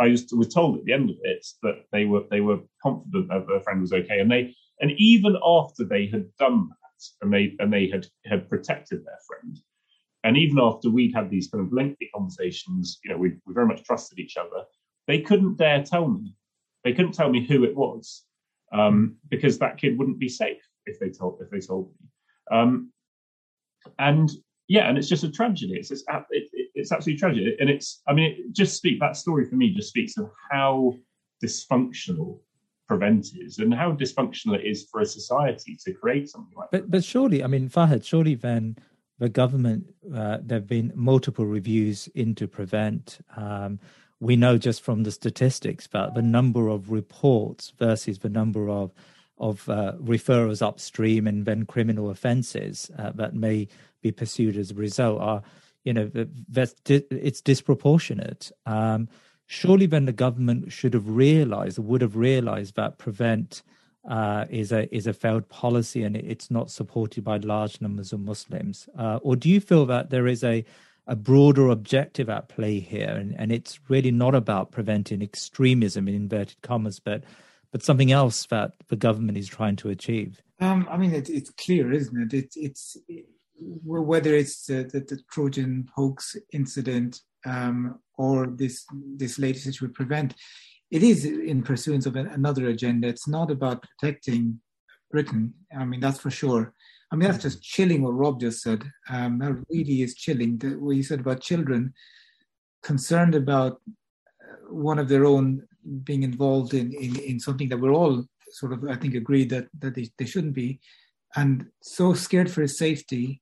[0.00, 3.28] I was, was told at the end of it that they were they were confident
[3.28, 7.32] that their friend was okay, and they and even after they had done that and
[7.32, 9.58] they and they had had protected their friend,
[10.24, 13.66] and even after we'd had these kind of lengthy conversations, you know, we, we very
[13.66, 14.64] much trusted each other.
[15.06, 16.34] They couldn't dare tell me.
[16.82, 18.24] They couldn't tell me who it was
[18.72, 22.08] um, because that kid wouldn't be safe if they told if they told me.
[22.58, 22.90] Um,
[23.98, 24.30] and
[24.68, 25.74] yeah, and it's just a tragedy.
[25.74, 26.48] It's just, it,
[26.80, 28.02] it's absolutely tragic, and it's.
[28.08, 30.96] I mean, it just speak that story for me just speaks of how
[31.42, 32.40] dysfunctional
[32.88, 36.82] prevent is and how dysfunctional it is for a society to create something like but,
[36.82, 36.90] that.
[36.90, 38.76] But surely, I mean, Fahad, surely then
[39.20, 43.18] the government, uh, there have been multiple reviews into prevent.
[43.36, 43.78] Um,
[44.18, 48.92] we know just from the statistics about the number of reports versus the number of
[49.38, 53.66] of uh, referrals upstream and then criminal offences uh, that may
[54.02, 55.42] be pursued as a result are,
[55.84, 56.10] you know,
[56.48, 58.52] that's it's disproportionate.
[58.66, 59.08] Um,
[59.46, 63.62] surely, then the government should have realised, would have realised that prevent
[64.08, 68.20] uh, is a is a failed policy and it's not supported by large numbers of
[68.20, 70.64] Muslims, uh, or do you feel that there is a
[71.06, 76.14] a broader objective at play here, and, and it's really not about preventing extremism in
[76.14, 77.24] inverted commas, but
[77.72, 80.42] but something else that the government is trying to achieve?
[80.60, 82.34] Um, I mean, it, it's clear, isn't it?
[82.34, 82.96] it it's
[83.60, 89.94] whether it's the, the, the, Trojan hoax incident um, or this this latest issue with
[89.94, 90.34] prevent,
[90.90, 93.08] it is in pursuance of another agenda.
[93.08, 94.60] It's not about protecting
[95.10, 95.54] Britain.
[95.76, 96.74] I mean, that's for sure.
[97.12, 98.84] I mean, that's just chilling what Rob just said.
[99.08, 100.58] Um, that really is chilling.
[100.58, 101.92] The, what you said about children
[102.82, 103.80] concerned about
[104.42, 105.66] uh, one of their own
[106.04, 109.66] being involved in, in, in something that we're all sort of, I think, agreed that,
[109.80, 110.80] that they, they shouldn't be,
[111.36, 113.40] and so scared for his safety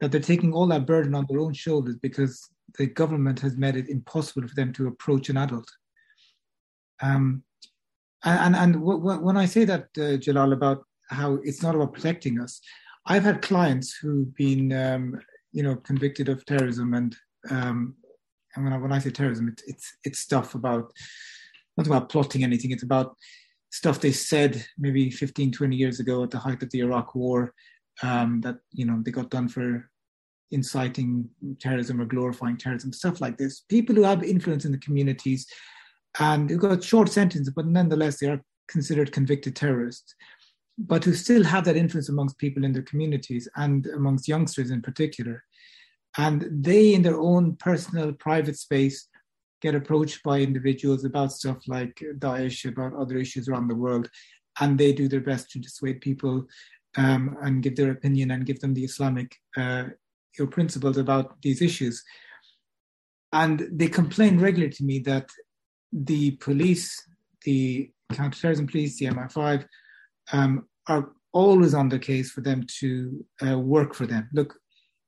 [0.00, 3.76] that they're taking all that burden on their own shoulders because the government has made
[3.76, 5.70] it impossible for them to approach an adult.
[7.00, 7.42] Um,
[8.24, 11.94] and and, w- w- when I say that, uh, Jalal, about how it's not about
[11.94, 12.60] protecting us,
[13.06, 15.20] I've had clients who've been, um,
[15.52, 17.16] you know, convicted of terrorism, and
[17.50, 17.94] um,
[18.54, 20.92] and when I, when I say terrorism, it, it's it's stuff about
[21.76, 22.72] not about plotting anything.
[22.72, 23.16] It's about
[23.70, 27.52] stuff they said maybe 15, 20 years ago at the height of the Iraq War
[28.02, 29.90] um, that you know they got done for
[30.50, 31.28] inciting
[31.60, 33.62] terrorism or glorifying terrorism, stuff like this.
[33.68, 35.46] People who have influence in the communities
[36.20, 40.14] and who got short sentences, but nonetheless they are considered convicted terrorists
[40.78, 44.82] but who still have that influence amongst people in their communities and amongst youngsters in
[44.82, 45.42] particular.
[46.18, 49.08] And they, in their own personal, private space,
[49.62, 54.10] get approached by individuals about stuff like Daesh, about other issues around the world,
[54.60, 56.46] and they do their best to dissuade people
[56.96, 59.84] um, and give their opinion and give them the Islamic uh,
[60.50, 62.02] principles about these issues.
[63.32, 65.28] And they complain regularly to me that
[65.92, 67.00] the police,
[67.44, 69.66] the counterterrorism police, the MI5,
[70.32, 74.28] um, are always on the case for them to uh, work for them.
[74.32, 74.54] Look,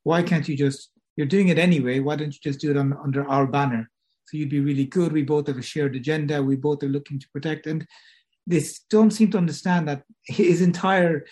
[0.02, 2.92] why can't you just, you're doing it anyway, why don't you just do it on,
[3.02, 3.90] under our banner?
[4.26, 5.12] So you'd be really good.
[5.12, 6.42] We both have a shared agenda.
[6.42, 7.66] We both are looking to protect.
[7.66, 7.86] And
[8.46, 11.24] they don't seem to understand that his entire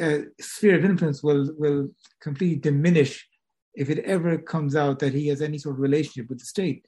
[0.00, 1.88] uh, sphere of influence will, will
[2.20, 3.26] completely diminish
[3.74, 6.84] if it ever comes out that he has any sort of relationship with the state.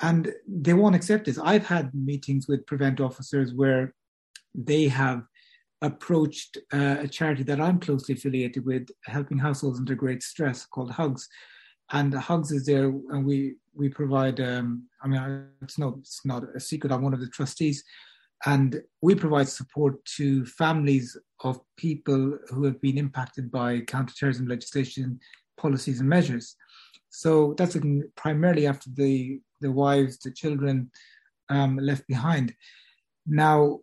[0.00, 1.38] And they won't accept this.
[1.38, 3.94] I've had meetings with prevent officers where
[4.54, 5.22] they have
[5.82, 10.90] approached uh, a charity that I'm closely affiliated with, helping households under great stress, called
[10.90, 11.28] Hugs.
[11.92, 14.40] And Hugs is there, and we we provide.
[14.40, 16.92] Um, I mean, it's not it's not a secret.
[16.92, 17.84] I'm one of the trustees,
[18.44, 25.18] and we provide support to families of people who have been impacted by counterterrorism legislation,
[25.56, 26.56] policies, and measures.
[27.08, 27.76] So that's
[28.14, 30.90] primarily after the the wives, the children
[31.48, 32.54] um, left behind.
[33.26, 33.80] Now,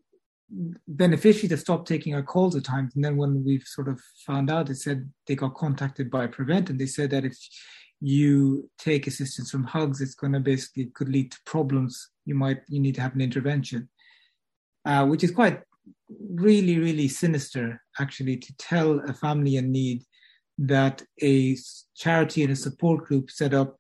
[0.88, 2.96] beneficiaries have stopped taking our calls at times.
[2.96, 6.70] And then when we've sort of found out, they said they got contacted by Prevent
[6.70, 7.38] and they said that if
[8.00, 12.10] you take assistance from hugs, it's going to basically could lead to problems.
[12.26, 13.90] You might, you need to have an intervention,
[14.86, 15.62] uh, which is quite
[16.34, 20.04] really, really sinister actually to tell a family in need
[20.58, 21.58] that a
[21.96, 23.78] charity and a support group set up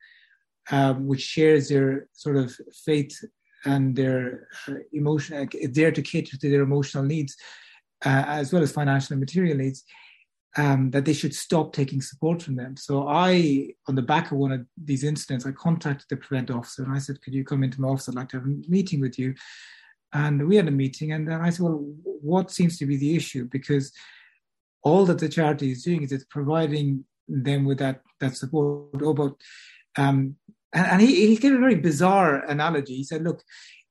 [0.71, 3.23] um, which shares their sort of faith
[3.65, 7.35] and their uh, emotion, there to cater to their emotional needs,
[8.05, 9.83] uh, as well as financial and material needs,
[10.57, 12.77] um, that they should stop taking support from them.
[12.77, 16.83] So I, on the back of one of these incidents, I contacted the prevent officer
[16.83, 18.09] and I said, could you come into my office?
[18.09, 19.33] I'd like to have a meeting with you.
[20.13, 23.15] And we had a meeting and then I said, well, what seems to be the
[23.15, 23.47] issue?
[23.52, 23.91] Because
[24.84, 28.89] all that the charity is doing is it's providing them with that, that support.
[29.02, 29.34] Oh, but
[29.97, 30.36] um,
[30.73, 32.95] and, and he, he gave a very bizarre analogy.
[32.95, 33.43] He said, look,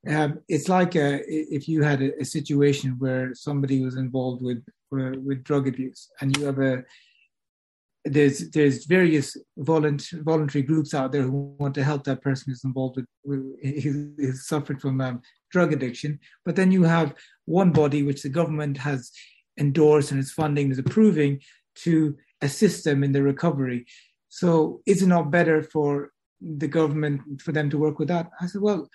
[0.08, 4.64] um, it's like a, if you had a, a, situation where somebody was involved with
[4.92, 6.82] uh, with drug abuse, and you have a
[8.04, 12.64] there's there's various voluntary voluntary groups out there who want to help that person who's
[12.64, 16.18] involved with, with who's suffered from um, drug addiction.
[16.44, 19.12] But then you have one body which the government has
[19.58, 21.40] endorsed and is funding is approving
[21.84, 23.86] to assist them in their recovery.
[24.28, 26.10] So is it not better for
[26.42, 28.30] the government for them to work with that.
[28.40, 28.88] I said, well,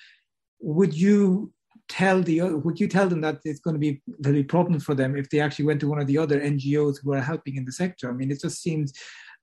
[0.59, 1.53] would you
[1.89, 5.15] tell the would you tell them that it's going to be very problem for them
[5.15, 7.71] if they actually went to one of the other NGOs who are helping in the
[7.71, 8.09] sector?
[8.09, 8.93] I mean, it just seems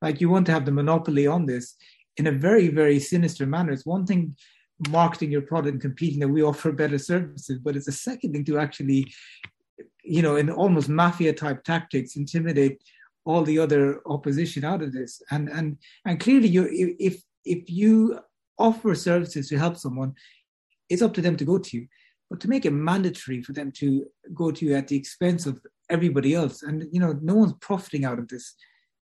[0.03, 1.77] like you want to have the monopoly on this
[2.17, 3.73] in a very very sinister manner.
[3.73, 4.37] It's one thing
[4.89, 8.45] marketing your product and competing that we offer better services, but it's a second thing
[8.45, 9.13] to actually,
[10.03, 12.83] you know, in almost mafia type tactics, intimidate
[13.25, 15.23] all the other opposition out of this.
[15.31, 18.19] And and and clearly, you if if you
[18.59, 20.15] offer services to help someone,
[20.89, 21.87] it's up to them to go to you.
[22.31, 25.61] but to make it mandatory for them to go to you at the expense of
[25.91, 28.55] everybody else, and you know, no one's profiting out of this.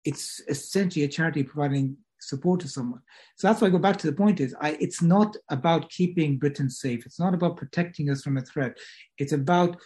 [0.05, 3.01] It's essentially a charity providing support to someone.
[3.37, 6.39] So that's why I go back to the point is I, it's not about keeping
[6.39, 7.07] Britain safe.
[7.07, 8.77] It's not about protecting us from a threat.
[9.19, 9.77] It's about,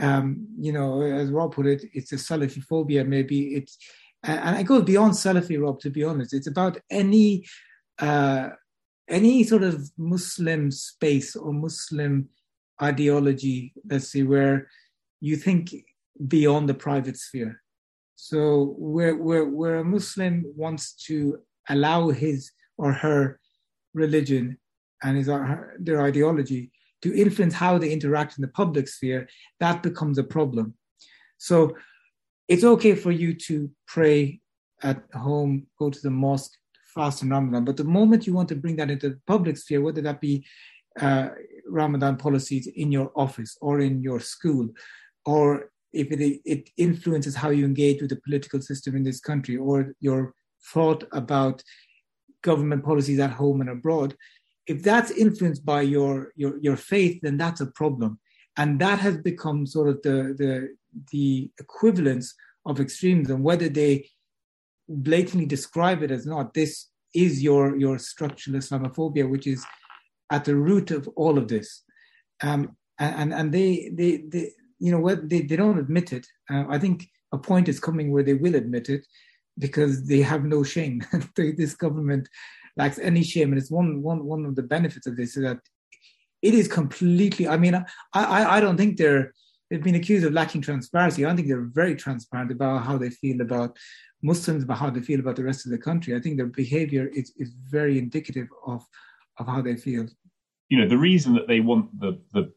[0.00, 3.04] um, you know, as Rob put it, it's a Salafi phobia.
[3.04, 3.78] Maybe it's,
[4.22, 6.34] and I go beyond Salafi, Rob, to be honest.
[6.34, 7.44] It's about any,
[7.98, 8.50] uh,
[9.08, 12.28] any sort of Muslim space or Muslim
[12.82, 14.68] ideology, let's see, where
[15.20, 15.74] you think
[16.26, 17.62] beyond the private sphere.
[18.16, 23.40] So where, where, where a Muslim wants to allow his or her
[23.94, 24.58] religion
[25.02, 26.70] and his or her, their ideology
[27.02, 29.28] to influence how they interact in the public sphere,
[29.60, 30.74] that becomes a problem.
[31.38, 31.76] So
[32.48, 34.40] it's okay for you to pray
[34.82, 36.52] at home, go to the mosque,
[36.94, 39.82] fast in Ramadan, but the moment you want to bring that into the public sphere,
[39.82, 40.46] whether that be
[41.00, 41.28] uh,
[41.68, 44.68] Ramadan policies in your office or in your school,
[45.26, 49.56] or if it, it influences how you engage with the political system in this country
[49.56, 50.34] or your
[50.72, 51.62] thought about
[52.42, 54.14] government policies at home and abroad,
[54.66, 58.18] if that's influenced by your your your faith, then that's a problem,
[58.56, 60.76] and that has become sort of the the
[61.12, 62.34] the equivalence
[62.64, 64.08] of extremism, whether they
[64.88, 66.54] blatantly describe it as not.
[66.54, 69.64] This is your your structural Islamophobia, which is
[70.30, 71.82] at the root of all of this,
[72.42, 76.26] um, and and they they they you know what they, they don't admit it.
[76.50, 79.06] Uh, I think a point is coming where they will admit it,
[79.58, 81.02] because they have no shame.
[81.36, 82.28] this government
[82.76, 85.58] lacks any shame, and it's one one one of the benefits of this is that
[86.42, 87.48] it is completely.
[87.48, 89.32] I mean, I I, I don't think they're
[89.70, 91.24] they've been accused of lacking transparency.
[91.24, 93.76] I don't think they're very transparent about how they feel about
[94.22, 96.14] Muslims, about how they feel about the rest of the country.
[96.14, 98.84] I think their behavior is is very indicative of
[99.38, 100.06] of how they feel.
[100.68, 102.52] You know, the reason that they want the the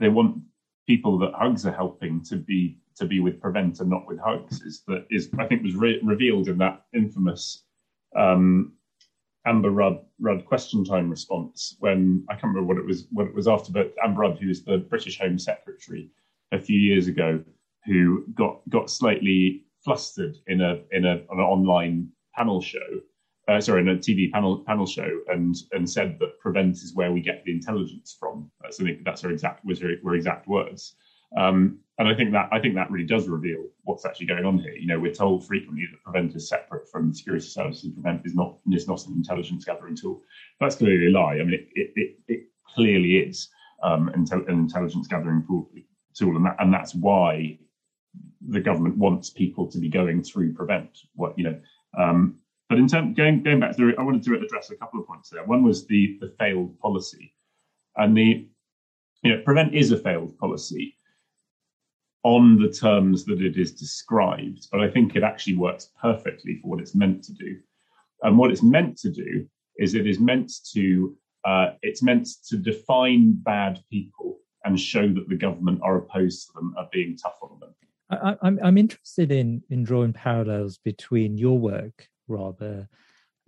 [0.00, 0.42] they want
[0.86, 4.60] people that hugs are helping to be to be with Prevent and not with Hugs
[4.62, 7.64] is that is I think was re- revealed in that infamous
[8.16, 8.72] um,
[9.46, 13.34] Amber Rudd, Rudd question time response when I can't remember what it was what it
[13.34, 16.10] was after, but Amber Rudd, who was the British Home Secretary
[16.52, 17.42] a few years ago,
[17.84, 23.00] who got got slightly flustered in a in a an online panel show,
[23.48, 27.10] uh, sorry, in a TV panel panel show, and and said that Prevent is where
[27.10, 28.48] we get the intelligence from.
[28.60, 30.94] That's I think that's her exact was her, her exact words.
[31.36, 34.58] Um, and I think that I think that really does reveal what's actually going on
[34.58, 34.74] here.
[34.74, 37.92] You know, we're told frequently that Prevent is separate from security services.
[37.92, 40.20] Prevent is not is not an intelligence gathering tool.
[40.58, 41.34] That's clearly a lie.
[41.34, 42.40] I mean, it it, it, it
[42.74, 43.48] clearly is
[43.84, 47.56] um, an intelligence gathering tool, and that, and that's why
[48.48, 50.98] the government wants people to be going through Prevent.
[51.14, 51.60] What you know.
[51.96, 52.38] Um,
[52.68, 55.06] but in terms going going back to, the I wanted to address a couple of
[55.06, 55.44] points there.
[55.44, 57.32] One was the the failed policy,
[57.94, 58.48] and the
[59.22, 60.96] you know Prevent is a failed policy
[62.24, 66.68] on the terms that it is described, but I think it actually works perfectly for
[66.68, 67.58] what it's meant to do.
[68.22, 69.46] And what it's meant to do
[69.78, 75.28] is it is meant to uh, it's meant to define bad people and show that
[75.28, 77.74] the government are opposed to them, are being tough on them.
[78.10, 82.84] I, I'm I'm interested in in drawing parallels between your work, uh, uh,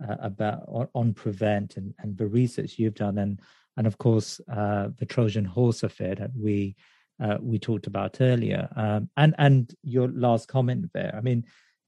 [0.00, 3.40] about on, on, prevent and, and the research you've done, and
[3.76, 6.74] and of course uh, the Trojan horse affair that we
[7.22, 8.68] uh, we talked about earlier.
[8.76, 11.14] Um, and and your last comment there.
[11.16, 11.44] I mean,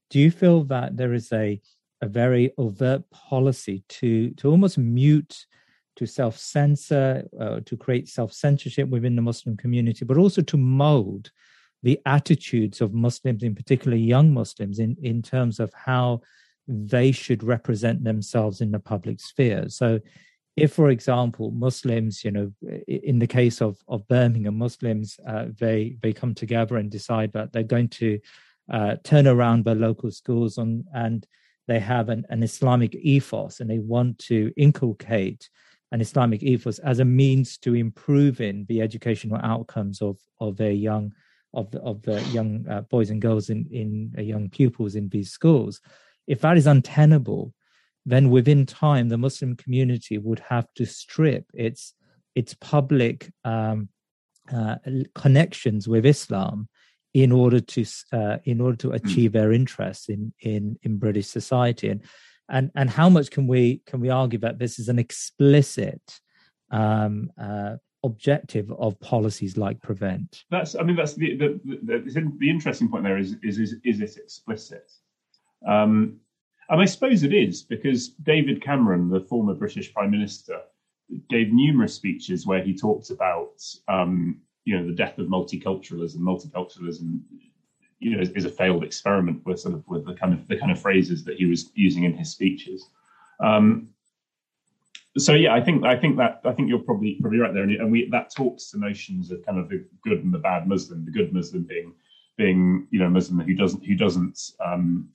[0.09, 1.61] do you feel that there is a
[2.01, 5.45] a very overt policy to to almost mute,
[5.95, 10.57] to self censor, uh, to create self censorship within the Muslim community, but also to
[10.57, 11.31] mold
[11.83, 16.21] the attitudes of Muslims, in particular young Muslims, in in terms of how
[16.67, 19.69] they should represent themselves in the public sphere.
[19.69, 19.99] So
[20.57, 22.51] if, for example, Muslims, you know,
[22.87, 27.53] in the case of, of Birmingham, Muslims, uh, they they come together and decide that
[27.53, 28.19] they're going to
[28.71, 31.27] uh, turn around their local schools on, and
[31.67, 35.47] they have an, an Islamic ethos and they want to inculcate
[35.91, 41.13] an Islamic ethos as a means to improving the educational outcomes of of their young
[41.53, 45.07] of the, of the young uh, boys and girls in in uh, young pupils in
[45.09, 45.81] these schools.
[46.25, 47.53] If that is untenable,
[48.07, 51.93] then within time the Muslim community would have to strip its
[52.35, 53.89] its public um,
[54.51, 54.77] uh,
[55.13, 56.69] connections with Islam
[57.13, 58.95] in order to uh, in order to hmm.
[58.95, 61.89] achieve their interests in in in British society.
[61.89, 62.01] And
[62.49, 66.01] and and how much can we can we argue that this is an explicit
[66.71, 70.45] um, uh, objective of policies like prevent?
[70.49, 73.99] That's i mean that's the the, the, the interesting point there is is is, is
[73.99, 74.89] it explicit?
[75.67, 76.21] Um,
[76.69, 80.61] and I suppose it is because David Cameron, the former British Prime Minister,
[81.29, 86.17] gave numerous speeches where he talked about um, you know the death of multiculturalism.
[86.17, 87.21] Multiculturalism,
[87.99, 90.57] you know, is, is, a failed experiment with sort of with the kind of the
[90.57, 92.89] kind of phrases that he was using in his speeches.
[93.39, 93.89] Um,
[95.17, 97.91] so yeah, I think I think that I think you're probably probably right there, and
[97.91, 101.05] we that talks to notions of kind of the good and the bad Muslim.
[101.05, 101.93] The good Muslim being
[102.35, 105.09] being you know Muslim who doesn't who doesn't um,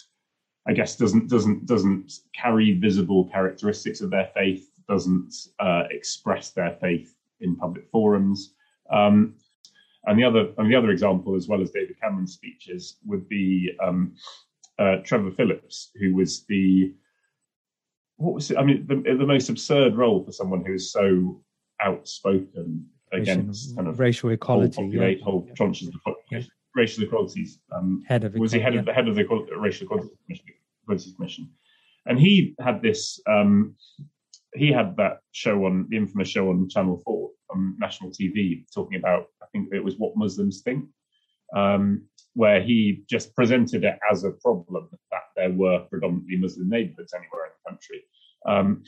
[0.67, 6.77] I guess doesn't doesn't doesn't carry visible characteristics of their faith, doesn't uh, express their
[6.81, 8.55] faith in public forums.
[8.91, 9.35] Um,
[10.07, 13.73] and the other and the other example, as well as David Cameron's speeches, would be
[13.83, 14.15] um,
[14.79, 16.95] uh, Trevor Phillips, who was the
[18.17, 18.57] what was it?
[18.57, 21.43] I mean, the, the most absurd role for someone who is so
[21.81, 25.25] outspoken against kind of racial equality, whole, populate, yeah.
[25.25, 28.93] whole tranches of the population racial equalities um, head of was he head of the
[28.93, 29.25] head of the
[29.59, 31.51] racial equalities commission,
[32.07, 33.21] and he had this.
[33.29, 33.77] Um,
[34.55, 38.99] he had that show on the infamous show on Channel Four on national TV, talking
[38.99, 40.85] about I think it was what Muslims think,
[41.57, 42.03] um,
[42.35, 47.47] where he just presented it as a problem that there were predominantly Muslim neighbourhoods anywhere
[47.47, 48.03] in the country,
[48.47, 48.83] um,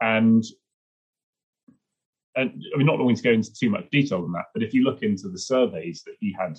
[0.00, 0.44] and
[2.34, 4.72] and I mean, not wanting to go into too much detail on that, but if
[4.72, 6.56] you look into the surveys that he had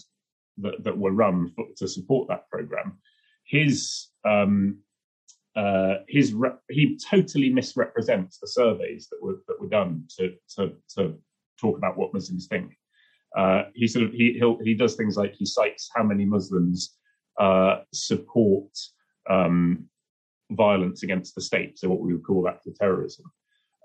[0.57, 2.97] that, that were run for, to support that program,
[3.45, 4.77] his um,
[5.55, 10.73] uh, his re- he totally misrepresents the surveys that were that were done to to,
[10.95, 11.15] to
[11.59, 12.73] talk about what Muslims think.
[13.37, 16.97] Uh, he sort of he he does things like he cites how many Muslims
[17.39, 18.69] uh, support
[19.29, 19.85] um,
[20.51, 23.25] violence against the state, so what we would call active terrorism.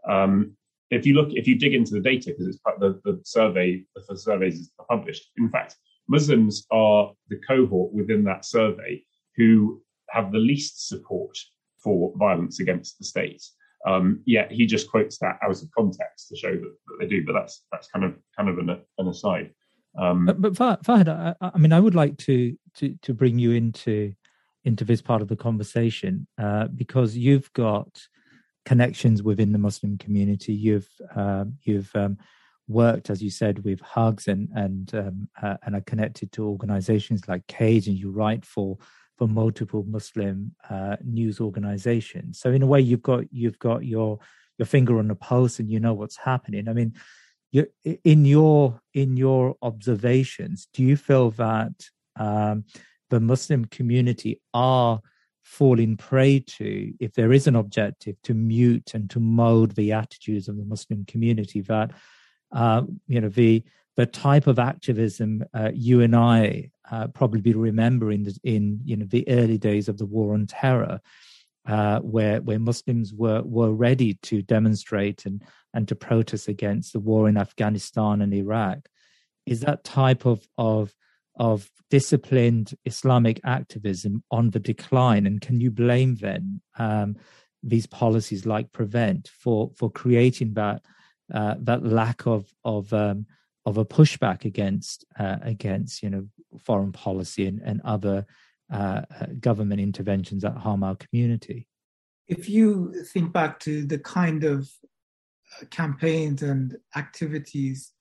[0.09, 0.57] Um,
[0.91, 4.17] if you look, if you dig into the data, because it's the, the survey, the
[4.17, 5.31] surveys are published.
[5.37, 5.77] In fact,
[6.09, 9.03] Muslims are the cohort within that survey
[9.37, 11.37] who have the least support
[11.83, 13.45] for violence against the state.
[13.87, 17.25] Um, yet he just quotes that out of context to show that, that they do.
[17.25, 19.53] But that's that's kind of kind of an, an aside.
[19.97, 23.53] Um, but, but Fahad, I, I, mean, I would like to to to bring you
[23.53, 24.13] into
[24.65, 27.89] into this part of the conversation uh, because you've got
[28.65, 30.53] connections within the Muslim community.
[30.53, 32.19] You've uh, you've um,
[32.69, 37.27] worked, as you said, with Hugs and and um, uh, and are connected to organisations
[37.27, 38.79] like Cage, and you write for
[39.17, 42.39] for multiple Muslim uh, news organisations.
[42.39, 44.19] So in a way, you've got you've got your
[44.59, 46.69] your finger on the pulse, and you know what's happening.
[46.69, 46.95] I mean,
[47.51, 47.67] you
[48.05, 51.73] in your in your observations, do you feel that
[52.17, 52.65] um,
[53.11, 55.01] the Muslim community are
[55.43, 60.47] falling prey to, if there is an objective, to mute and to mold the attitudes
[60.47, 61.91] of the Muslim community that
[62.53, 63.63] uh, you know the
[63.97, 68.97] the type of activism uh, you and I uh, probably remember in, the, in you
[68.97, 71.01] know the early days of the war on terror,
[71.67, 75.43] uh, where where Muslims were were ready to demonstrate and
[75.75, 78.89] and to protest against the war in Afghanistan and Iraq,
[79.47, 80.95] is that type of of
[81.37, 87.17] of disciplined Islamic activism on the decline, and can you blame then um,
[87.63, 90.83] these policies like Prevent for for creating that?
[91.33, 93.27] Uh, that lack of of um,
[93.67, 96.27] of a pushback against uh, against you know
[96.65, 98.27] foreign policy and, and other
[98.73, 99.03] uh,
[99.41, 101.67] government interventions that harm our community.
[102.27, 104.71] If you think back to the kind of
[105.61, 107.93] uh, campaigns and activities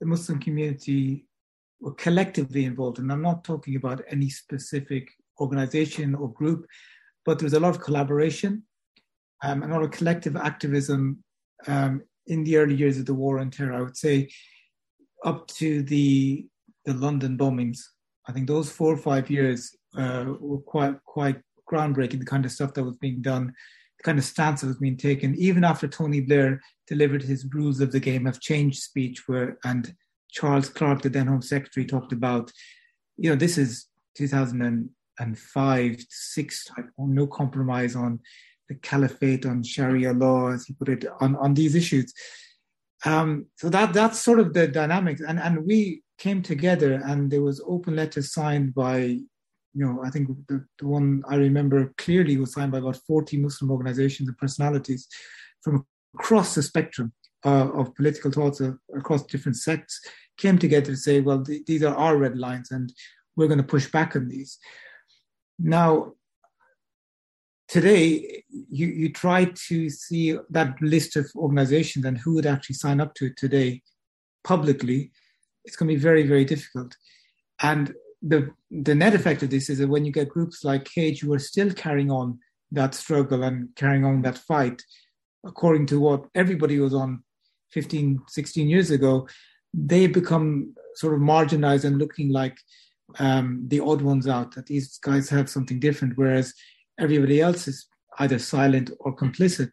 [0.00, 1.26] the Muslim community
[1.80, 5.10] were collectively involved in, I'm not talking about any specific
[5.40, 6.66] organization or group,
[7.24, 8.64] but there was a lot of collaboration
[9.42, 11.22] um, and a lot of collective activism
[11.66, 14.28] um, in the early years of the war on terror, I would say
[15.24, 16.46] up to the
[16.84, 17.78] the London bombings.
[18.28, 22.18] I think those four or five years uh, were quite quite groundbreaking.
[22.18, 23.46] The kind of stuff that was being done,
[23.98, 27.80] the kind of stance that was being taken, even after Tony Blair delivered his rules
[27.80, 29.94] of the game have changed speech, where and
[30.30, 32.50] Charles Clarke, the then Home Secretary, talked about,
[33.16, 36.68] you know, this is 2005, six,
[36.98, 38.18] no compromise on
[38.68, 42.12] the caliphate, on Sharia law, as he put it, on, on these issues.
[43.04, 45.20] Um, so that that's sort of the dynamics.
[45.26, 49.24] And, and we came together and there was open letters signed by, you
[49.74, 53.70] know, I think the, the one I remember clearly was signed by about 40 Muslim
[53.70, 55.06] organizations and personalities
[55.62, 57.12] from across the spectrum
[57.44, 60.00] uh, of political thoughts uh, across different sects
[60.38, 62.92] came together to say, well, th- these are our red lines and
[63.36, 64.58] we're going to push back on these.
[65.58, 66.12] Now,
[67.68, 73.00] today you, you try to see that list of organizations and who would actually sign
[73.00, 73.82] up to it today
[74.42, 75.10] publicly.
[75.64, 76.96] It's going to be very very difficult.
[77.60, 81.20] And the the net effect of this is that when you get groups like cage
[81.20, 82.38] who are still carrying on
[82.72, 84.82] that struggle and carrying on that fight
[85.46, 87.22] according to what everybody was on
[87.72, 89.28] 15, 16 years ago,
[89.74, 92.56] they become sort of marginalized and looking like
[93.18, 96.54] um, the odd ones out, that these guys have something different, whereas
[96.98, 97.86] everybody else is
[98.18, 99.70] either silent or complicit.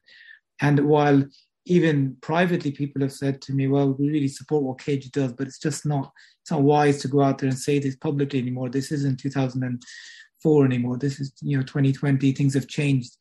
[0.62, 1.24] And while
[1.66, 5.48] even privately people have said to me, well, we really support what Cage does, but
[5.48, 6.12] it's just not,
[6.42, 8.70] it's not wise to go out there and say this publicly anymore.
[8.70, 10.98] This isn't 2004 anymore.
[10.98, 12.32] This is, you know, 2020.
[12.32, 13.16] Things have changed.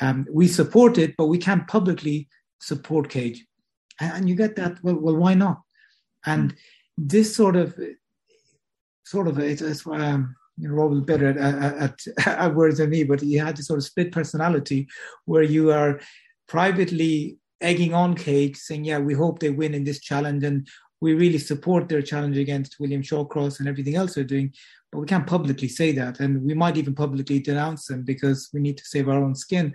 [0.00, 2.28] Um, we support it, but we can't publicly
[2.60, 3.44] support Cage.
[4.00, 5.60] And, and you get that, well, well, why not?
[6.24, 6.54] And
[6.96, 7.78] this sort of,
[9.04, 13.02] sort of, it's, it's um, you know, Rob better at, at, at, words than me,
[13.02, 14.88] but he had this sort of split personality
[15.24, 16.00] where you are
[16.46, 20.68] privately egging on Cage, saying, "Yeah, we hope they win in this challenge, and
[21.00, 24.52] we really support their challenge against William Shawcross and everything else they're doing."
[24.92, 28.60] But we can't publicly say that, and we might even publicly denounce them because we
[28.60, 29.74] need to save our own skin.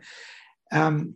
[0.72, 1.16] Um,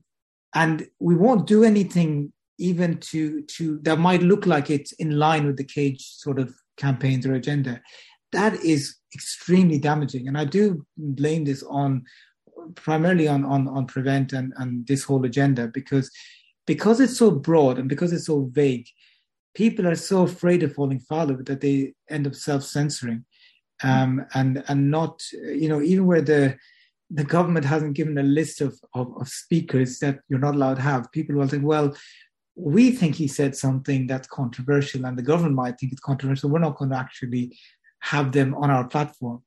[0.53, 5.45] and we won't do anything even to to that might look like it's in line
[5.45, 7.81] with the Cage sort of campaigns or agenda.
[8.31, 12.03] That is extremely damaging, and I do blame this on
[12.75, 16.09] primarily on on, on prevent and, and this whole agenda because
[16.67, 18.87] because it's so broad and because it's so vague,
[19.55, 23.25] people are so afraid of falling foul of it that they end up self-censoring,
[23.83, 26.57] um, and and not you know even where the
[27.13, 30.81] the government hasn't given a list of, of, of speakers that you're not allowed to
[30.81, 31.93] have, people will think, well,
[32.55, 36.49] we think he said something that's controversial, and the government might think it's controversial.
[36.49, 37.57] We're not going to actually
[38.01, 39.41] have them on our platform.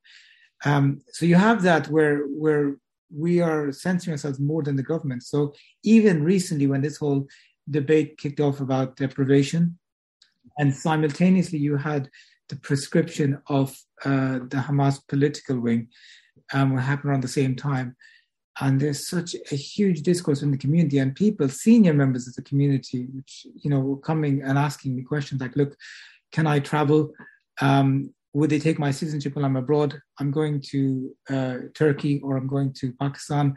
[0.64, 2.76] Um, so you have that where where
[3.14, 5.22] we are censoring ourselves more than the government.
[5.22, 7.28] So even recently, when this whole
[7.70, 9.78] debate kicked off about deprivation,
[10.58, 12.08] and simultaneously you had
[12.48, 13.70] the proscription of
[14.04, 15.88] uh, the Hamas political wing,
[16.52, 17.96] um, happened around the same time.
[18.60, 22.42] And there's such a huge discourse in the community, and people, senior members of the
[22.42, 25.76] community, which you know, were coming and asking me questions like, "Look,
[26.30, 27.12] can I travel?
[27.60, 30.00] Um, would they take my citizenship when I'm abroad?
[30.18, 33.54] I'm going to uh, Turkey or I'm going to Pakistan.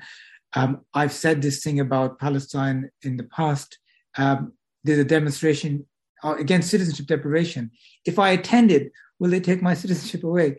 [0.55, 3.79] Um, I've said this thing about Palestine in the past.
[4.17, 4.53] Um,
[4.83, 5.85] there's a demonstration
[6.23, 7.71] uh, against citizenship deprivation.
[8.05, 10.57] If I attended, will they take my citizenship away?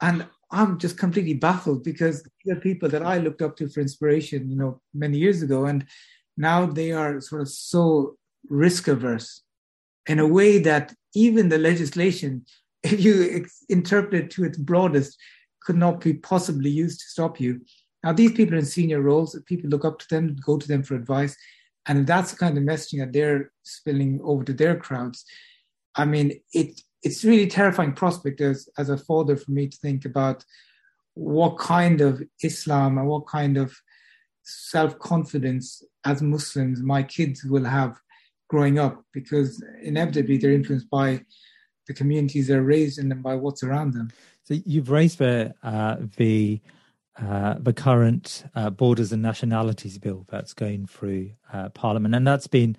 [0.00, 4.48] And I'm just completely baffled because the people that I looked up to for inspiration,
[4.48, 5.84] you know, many years ago, and
[6.36, 8.16] now they are sort of so
[8.48, 9.42] risk averse
[10.06, 12.46] in a way that even the legislation
[12.82, 15.18] if you interpret it to its broadest,
[15.62, 17.60] could not be possibly used to stop you.
[18.04, 20.82] Now, these people are in senior roles, people look up to them, go to them
[20.82, 21.36] for advice.
[21.86, 25.24] And that's the kind of messaging that they're spilling over to their crowds.
[25.96, 30.04] I mean, it it's really terrifying prospect as, as a father for me to think
[30.04, 30.44] about
[31.14, 33.76] what kind of Islam and what kind of
[34.42, 38.00] self confidence as Muslims my kids will have
[38.48, 41.20] growing up, because inevitably they're influenced by
[41.88, 44.12] the communities they're raised in and by what's around them.
[44.44, 46.60] So you've raised the uh, the
[47.20, 52.46] uh, the current uh, borders and nationalities bill that's going through uh, Parliament, and that's
[52.46, 52.76] been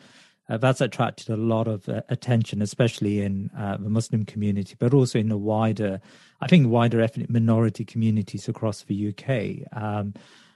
[0.47, 5.19] uh, that's attracted a lot of uh, attention, especially in the Muslim community, but also
[5.19, 5.99] in the wider,
[6.39, 9.79] I think, wider ethnic minority communities across the UK.
[9.79, 10.13] Um,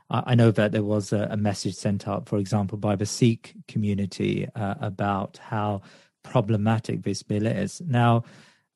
[0.10, 3.56] I know that there was a, a, message sent out, for example, by the Sikh
[3.68, 5.82] community about how
[6.24, 7.82] problematic this bill is.
[7.82, 8.24] Now,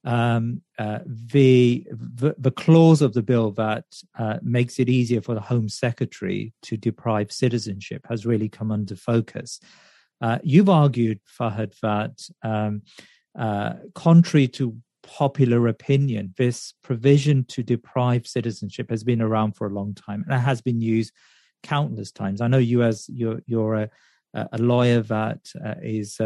[0.03, 3.83] um, uh, the, the, the clause of the bill that
[4.17, 8.95] uh, makes it easier for the Home Secretary to deprive citizenship has really come under
[8.95, 9.59] focus.
[10.21, 12.83] Uh, you've argued, Fahad, that um,
[13.37, 19.73] uh, contrary to popular opinion, this provision to deprive citizenship has been around for a
[19.73, 21.11] long time and it has been used
[21.63, 22.41] countless times.
[22.41, 23.89] I know you, as you're, you're a,
[24.33, 26.19] a lawyer that uh, is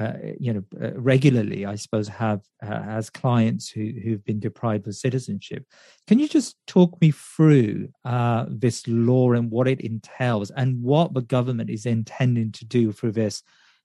[0.00, 4.88] uh, you know, uh, regularly, I suppose, have uh, as clients who who've been deprived
[4.88, 5.66] of citizenship.
[6.06, 11.12] Can you just talk me through uh, this law and what it entails, and what
[11.12, 13.42] the government is intending to do through this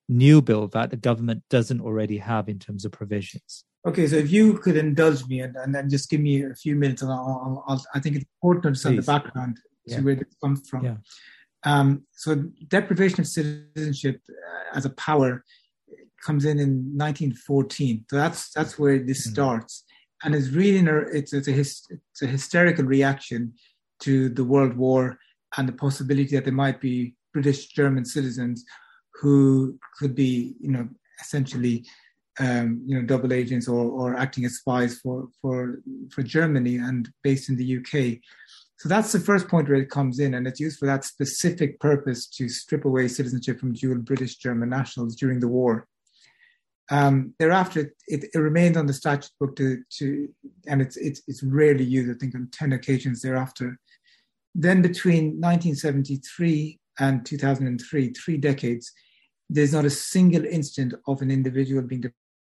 [0.07, 3.65] new bill that the government doesn't already have in terms of provisions?
[3.85, 6.77] Okay, so if you could indulge me and, and then just give me a few
[6.77, 9.59] minutes, and I'll, I'll, i think it's important to understand the background
[9.89, 10.85] to where this comes from.
[10.85, 10.95] Yeah.
[11.65, 12.35] Um, so
[12.67, 15.43] deprivation of citizenship uh, as a power
[16.25, 18.05] comes in in 1914.
[18.09, 19.33] So that's that's where this mm-hmm.
[19.33, 19.83] starts,
[20.23, 20.79] and it's really
[21.13, 23.53] it's it's a it's a hysterical reaction
[24.01, 25.17] to the World War
[25.57, 28.65] and the possibility that there might be British German citizens
[29.21, 30.87] who could be you know
[31.21, 31.85] essentially
[32.39, 37.09] um, you know double agents or or acting as spies for for for Germany and
[37.23, 38.19] based in the UK.
[38.77, 41.05] So So that's the first point where it comes in, and it's used for that
[41.05, 45.87] specific purpose to strip away citizenship from dual British German nationals during the war.
[46.91, 50.29] Um, thereafter, it, it, remained on the statute book to, to
[50.67, 53.79] and it's, it's, it's rarely used, I think, on 10 occasions thereafter.
[54.53, 58.91] Then between 1973 and 2003, three decades,
[59.49, 62.03] there's not a single incident of an individual being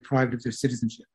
[0.03, 1.07] deprived of their citizenship.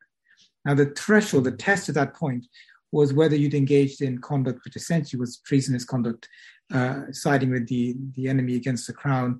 [0.66, 2.46] Now, the threshold, the test at that point,
[2.92, 6.30] was whether you'd engaged in conduct which essentially was treasonous conduct,
[6.74, 9.40] uh, siding with the, the enemy against the crown,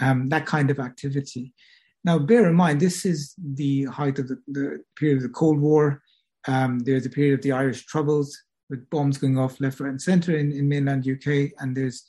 [0.00, 1.52] um, that kind of activity.
[2.06, 5.58] Now, bear in mind, this is the height of the, the period of the Cold
[5.58, 6.02] War.
[6.46, 10.00] Um, there's a period of the Irish Troubles with bombs going off left, right, and
[10.00, 12.06] centre in, in mainland UK, and there's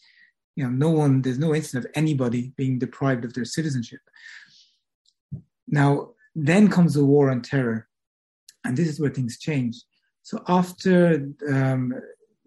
[0.55, 3.99] you know no one, there's no instance of anybody being deprived of their citizenship.
[5.67, 7.87] Now, then comes the war on terror,
[8.63, 9.81] and this is where things change.
[10.21, 11.93] So after um,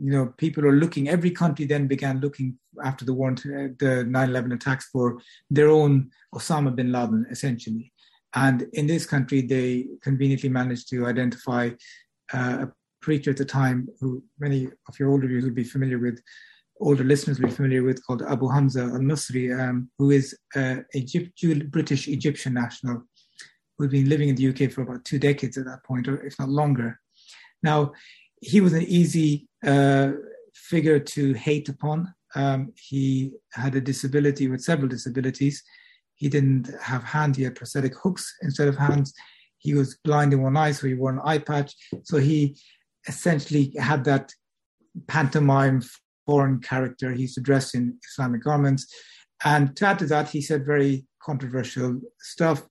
[0.02, 4.28] you know, people are looking, every country then began looking after the war, the 9
[4.30, 5.20] 11 attacks for
[5.50, 7.92] their own Osama bin Laden, essentially.
[8.34, 11.70] And in this country, they conveniently managed to identify
[12.32, 12.72] uh, a
[13.02, 16.22] preacher at the time who many of your older viewers will be familiar with,
[16.80, 20.82] older listeners will be familiar with, called Abu Hamza al Masri, um, who is a
[20.94, 23.02] Egypt, British Egyptian national
[23.76, 26.38] who'd been living in the UK for about two decades at that point, or if
[26.38, 27.00] not longer.
[27.62, 27.92] Now,
[28.40, 29.48] he was an easy
[30.54, 32.12] figure to hate upon.
[32.34, 35.62] Um, he had a disability with several disabilities.
[36.14, 39.12] He didn't have hands, he had prosthetic hooks instead of hands.
[39.58, 41.74] He was blind in one eye, so he wore an eye patch.
[42.04, 42.56] So he
[43.08, 44.32] essentially had that
[45.06, 45.82] pantomime
[46.26, 47.12] foreign character.
[47.12, 48.86] He used to dress in Islamic garments.
[49.44, 52.62] And to add to that, he said very controversial stuff,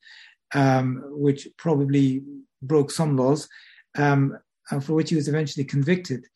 [0.54, 2.24] um, which probably
[2.62, 3.48] broke some laws.
[3.98, 4.38] Um,
[4.82, 6.28] for which he was eventually convicted.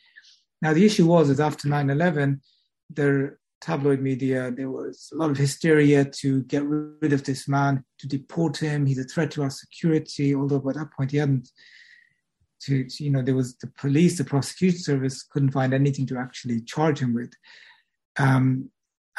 [0.64, 2.41] Now, the issue was is after 9 11,
[2.89, 7.84] the tabloid media, there was a lot of hysteria to get rid of this man,
[7.99, 8.86] to deport him.
[8.86, 11.49] He's a threat to our security, although by that point he hadn't.
[12.61, 16.61] To, you know, there was the police, the prosecution service couldn't find anything to actually
[16.61, 17.34] charge him with.
[18.18, 18.70] Um,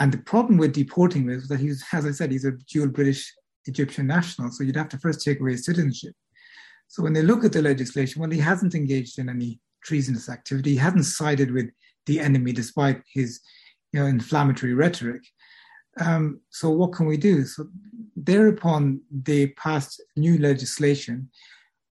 [0.01, 2.89] and the problem with deporting him was that he's, as I said, he's a dual
[2.89, 3.35] British
[3.67, 4.51] Egyptian national.
[4.51, 6.15] So you'd have to first take away his citizenship.
[6.89, 10.71] So when they look at the legislation, well, he hasn't engaged in any treasonous activity.
[10.71, 11.67] He hadn't sided with
[12.07, 13.41] the enemy despite his
[13.93, 15.23] you know, inflammatory rhetoric.
[16.01, 17.45] Um, so what can we do?
[17.45, 17.69] So
[18.17, 21.31] thereupon they passed new legislation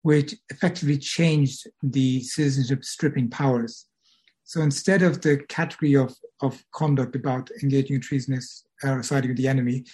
[0.02, 3.86] which effectively changed the citizenship stripping powers.
[4.44, 9.30] So instead of the category of, of conduct about engaging in treasonous or uh, siding
[9.30, 9.84] with the enemy,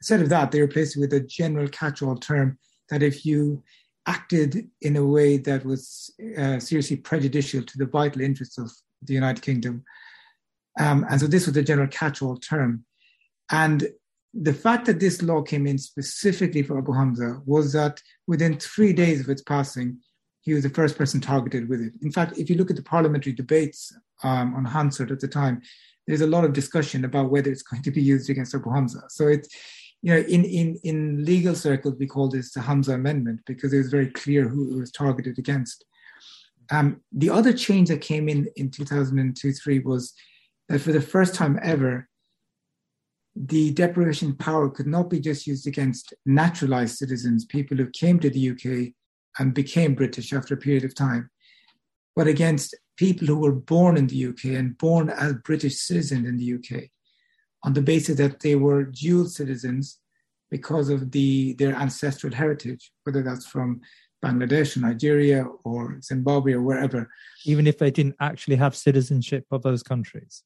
[0.00, 3.62] instead of that, they replaced it with a general catch-all term that if you
[4.06, 8.70] acted in a way that was uh, seriously prejudicial to the vital interests of
[9.02, 9.84] the United Kingdom.
[10.78, 12.84] Um, and so this was the general catch all term.
[13.50, 13.88] And
[14.32, 18.92] the fact that this law came in specifically for Abu Hamza was that within three
[18.92, 19.98] days of its passing,
[20.42, 21.92] he was the first person targeted with it.
[22.02, 23.92] In fact, if you look at the parliamentary debates
[24.22, 25.60] um, on Hansard at the time,
[26.06, 29.02] there's a lot of discussion about whether it's going to be used against Abu Hamza.
[29.08, 29.48] So it's
[30.02, 33.78] you know, in, in, in legal circles, we call this the Hamza Amendment because it
[33.78, 35.84] was very clear who it was targeted against.
[36.70, 40.14] Um, the other change that came in in 2002 3 was
[40.68, 42.08] that for the first time ever,
[43.36, 48.30] the deprivation power could not be just used against naturalized citizens, people who came to
[48.30, 48.92] the UK
[49.38, 51.30] and became British after a period of time,
[52.16, 56.36] but against people who were born in the UK and born as British citizens in
[56.36, 56.90] the UK
[57.64, 59.98] on the basis that they were dual citizens
[60.50, 63.80] because of the their ancestral heritage, whether that's from
[64.24, 67.08] Bangladesh or Nigeria or Zimbabwe or wherever.
[67.44, 70.42] Even if they didn't actually have citizenship of those countries?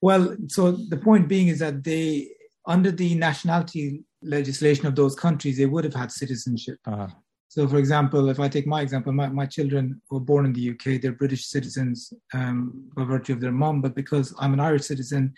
[0.00, 2.28] Well, so the point being is that they,
[2.66, 6.78] under the nationality legislation of those countries, they would have had citizenship.
[6.86, 7.08] Uh-huh.
[7.48, 10.70] So, for example, if I take my example, my, my children were born in the
[10.70, 14.84] UK, they're British citizens um, by virtue of their mom, but because I'm an Irish
[14.84, 15.34] citizen,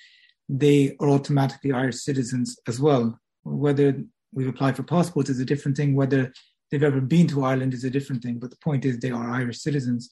[0.53, 3.16] they are automatically Irish citizens as well.
[3.44, 5.94] Whether we've applied for passports is a different thing.
[5.94, 6.32] Whether
[6.70, 8.38] they've ever been to Ireland is a different thing.
[8.38, 10.11] But the point is, they are Irish citizens,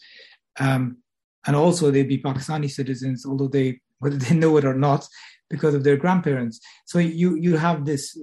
[0.61, 0.99] um,
[1.47, 5.09] and also they'd be Pakistani citizens, although they whether they know it or not,
[5.51, 6.61] because of their grandparents.
[6.87, 8.17] So you you have this,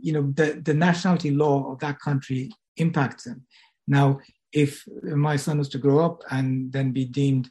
[0.00, 3.44] you know, the the nationality law of that country impacts them.
[3.88, 4.20] Now,
[4.52, 7.50] if my son was to grow up and then be deemed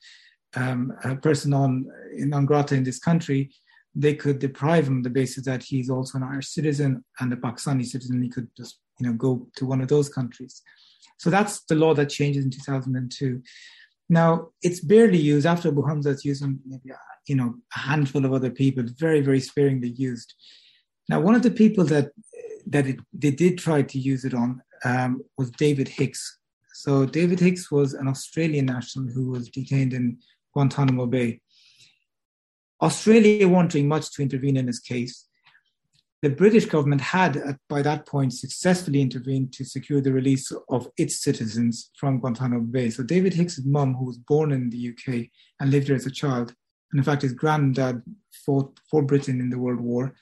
[0.55, 3.51] um, a person on non grata in this country,
[3.96, 7.86] they could deprive him the basis that he's also an Irish citizen and a Pakistani
[7.86, 8.22] citizen.
[8.22, 10.62] He could just, you know, go to one of those countries.
[11.18, 13.41] So that's the law that changes in 2002.
[14.10, 16.12] Now, it's barely used after Abu Hamza.
[16.12, 16.91] It's used on maybe
[17.28, 18.84] you know a handful of other people.
[19.00, 20.34] very, very sparingly used.
[21.10, 22.12] Now, one of the people that
[22.68, 26.39] that it, they did try to use it on um, was David Hicks.
[26.74, 30.18] So David Hicks was an Australian national who was detained in
[30.54, 31.41] Guantanamo Bay.
[32.82, 35.28] Australia wanting much to intervene in his case.
[36.22, 40.90] The British government had, at, by that point, successfully intervened to secure the release of
[40.98, 42.90] its citizens from Guantanamo Bay.
[42.90, 45.28] So David Hicks's mum, who was born in the UK
[45.60, 46.56] and lived there as a child,
[46.92, 48.02] and in fact his granddad
[48.46, 50.16] fought for Britain in the World War,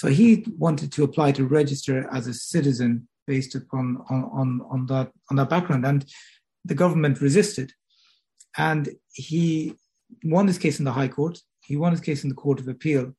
[0.00, 4.86] so he wanted to apply to register as a citizen based upon on, on, on
[4.86, 6.04] that on that background, and
[6.64, 7.72] the government resisted.
[8.56, 9.74] And he
[10.24, 11.38] won his case in the High Court.
[11.70, 13.14] He won his case in the Court of Appeal,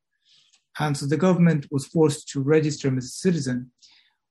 [0.78, 3.72] and so the government was forced to register him as a citizen.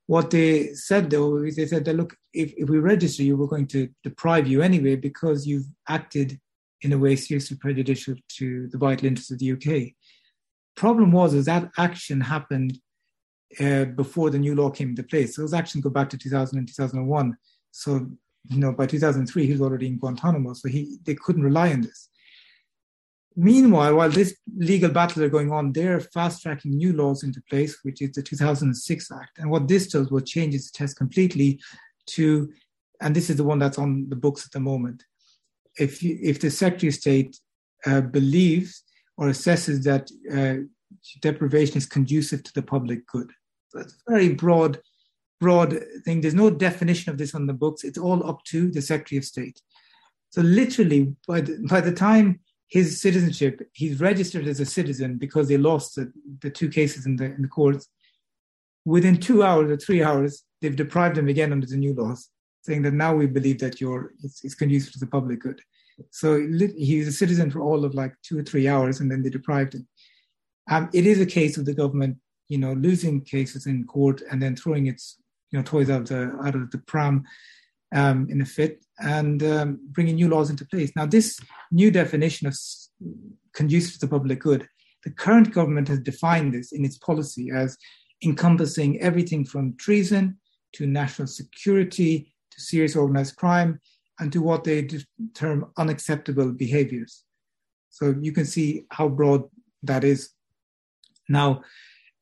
[0.05, 3.47] What they said though is they said that look, if, if we register you, we're
[3.47, 6.39] going to deprive you anyway because you've acted
[6.81, 9.93] in a way seriously prejudicial to the vital interests of the UK.
[10.75, 12.79] Problem was is that action happened
[13.59, 15.35] uh, before the new law came into place.
[15.35, 17.35] So those actions go back to 2000 and 2001.
[17.71, 18.07] So
[18.49, 21.81] you know by 2003 he was already in Guantanamo, so he they couldn't rely on
[21.81, 22.09] this.
[23.35, 27.79] Meanwhile, while this legal battles are going on, they're fast tracking new laws into place,
[27.83, 29.37] which is the 2006 Act.
[29.37, 31.59] And what this does will changes the test completely
[32.07, 32.51] to,
[33.01, 35.03] and this is the one that's on the books at the moment.
[35.79, 37.37] If you, if the Secretary of State
[37.85, 38.83] uh, believes
[39.17, 40.63] or assesses that uh,
[41.21, 43.31] deprivation is conducive to the public good.
[43.73, 44.79] That's a very broad,
[45.39, 46.21] broad thing.
[46.21, 47.83] There's no definition of this on the books.
[47.83, 49.61] It's all up to the Secretary of State.
[50.31, 52.39] So literally, by the, by the time
[52.71, 56.11] his citizenship, he's registered as a citizen because they lost the,
[56.41, 57.89] the two cases in the, in the courts.
[58.85, 62.29] Within two hours or three hours, they've deprived him again under the new laws,
[62.61, 65.59] saying that now we believe that you're, it's, it's conducive to the public good.
[66.11, 69.21] So he was a citizen for all of like two or three hours, and then
[69.21, 69.85] they deprived him.
[70.69, 72.17] Um, it is a case of the government,
[72.47, 75.17] you know, losing cases in court and then throwing its,
[75.51, 77.25] you know, toys out of the out of the pram
[77.93, 80.91] um, in a fit and um, bringing new laws into place.
[80.95, 81.39] Now, this
[81.71, 82.57] new definition of
[83.53, 84.67] conducive to the public good,
[85.03, 87.77] the current government has defined this in its policy as
[88.23, 90.37] encompassing everything from treason
[90.73, 93.79] to national security to serious organized crime
[94.19, 94.87] and to what they
[95.33, 97.23] term unacceptable behaviors.
[97.89, 99.43] So you can see how broad
[99.83, 100.29] that is.
[101.27, 101.63] Now,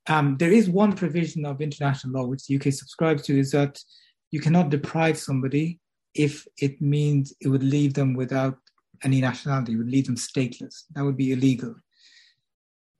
[0.07, 3.79] um, there is one provision of international law which the UK subscribes to is that
[4.31, 5.79] you cannot deprive somebody
[6.13, 8.57] if it means it would leave them without
[9.03, 10.83] any nationality, it would leave them stateless.
[10.93, 11.75] That would be illegal.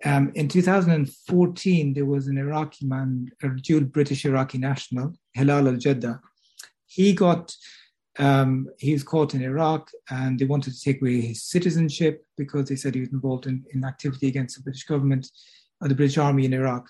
[0.05, 5.74] Um, in 2014, there was an Iraqi man, a dual British Iraqi national, Hilal al
[5.76, 6.20] Jedda.
[6.86, 7.53] He got
[8.18, 12.68] um, he was caught in Iraq and they wanted to take away his citizenship because
[12.68, 15.28] they said he was involved in, in activity against the British government
[15.82, 16.89] or the British army in Iraq.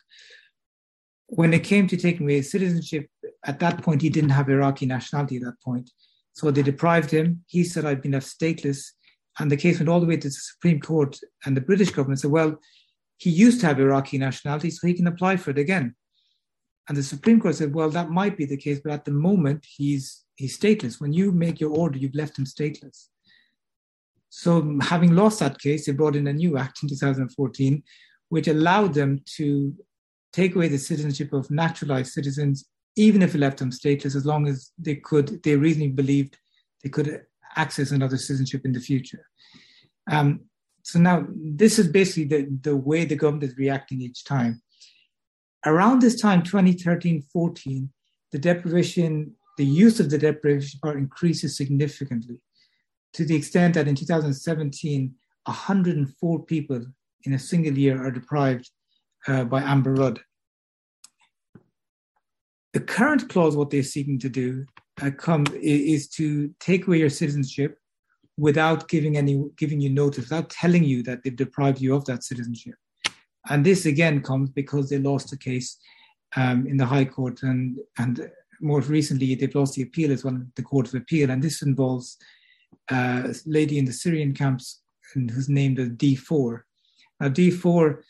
[1.27, 3.07] When it came to taking away his citizenship,
[3.45, 5.91] at that point, he didn't have Iraqi nationality at that point.
[6.33, 7.43] So they deprived him.
[7.47, 8.91] He said, I've been left stateless.
[9.39, 11.17] And the case went all the way to the Supreme Court.
[11.45, 12.59] And the British government said, well,
[13.17, 15.95] he used to have Iraqi nationality, so he can apply for it again.
[16.87, 19.65] And the Supreme Court said, well, that might be the case, but at the moment,
[19.67, 20.99] he's he's stateless.
[20.99, 23.07] When you make your order, you've left him stateless.
[24.29, 27.83] So, having lost that case, they brought in a new act in 2014,
[28.29, 29.75] which allowed them to
[30.31, 32.65] take away the citizenship of naturalized citizens,
[32.95, 36.37] even if it left them stateless, as long as they could, they reasonably believed
[36.83, 37.21] they could
[37.55, 39.25] access another citizenship in the future.
[40.11, 40.41] Um,
[40.83, 44.61] so now this is basically the, the way the government is reacting each time.
[45.65, 47.89] Around this time, 2013 14,
[48.31, 52.39] the deprivation the use of the deprivation power increases significantly
[53.13, 55.13] to the extent that in 2017,
[55.45, 56.85] 104 people
[57.23, 58.69] in a single year are deprived
[59.27, 60.21] uh, by Amber Rudd.
[62.73, 64.65] The current clause, what they're seeking to do,
[65.01, 67.77] uh, come is to take away your citizenship
[68.37, 72.23] without giving any giving you notice, without telling you that they've deprived you of that
[72.23, 72.75] citizenship.
[73.49, 75.77] And this again comes because they lost a case
[76.35, 78.29] um, in the High Court, and and
[78.61, 82.17] more recently, they've lost the appeal as well, the Court of Appeal, and this involves
[82.91, 84.81] a lady in the Syrian camps
[85.13, 86.61] who's named as D4.
[87.19, 88.01] Now, D4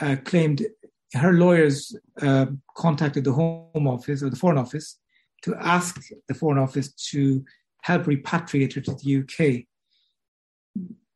[0.00, 0.66] uh, claimed
[1.14, 2.46] her lawyers uh,
[2.76, 4.98] contacted the Home Office or the Foreign Office
[5.42, 7.44] to ask the Foreign Office to
[7.82, 9.64] help repatriate her to the UK.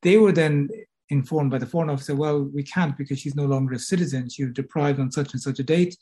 [0.03, 0.69] They were then
[1.09, 4.29] informed by the Foreign Office, well, we can't because she's no longer a citizen.
[4.29, 5.97] She was deprived on such and such a date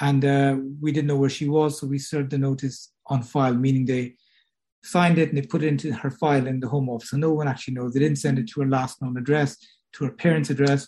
[0.00, 3.54] and uh, we didn't know where she was, so we served the notice on file,
[3.54, 4.14] meaning they
[4.82, 7.10] signed it and they put it into her file in the Home Office.
[7.10, 7.94] So no one actually knows.
[7.94, 9.56] They didn't send it to her last known address,
[9.94, 10.86] to her parents' address.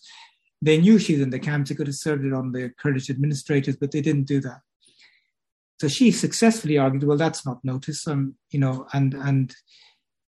[0.61, 1.71] They knew she was in the camps.
[1.71, 4.61] They could have served it on the Kurdish administrators, but they didn't do that.
[5.81, 8.07] So she successfully argued, well, that's not notice.
[8.09, 9.55] Um, you know, and and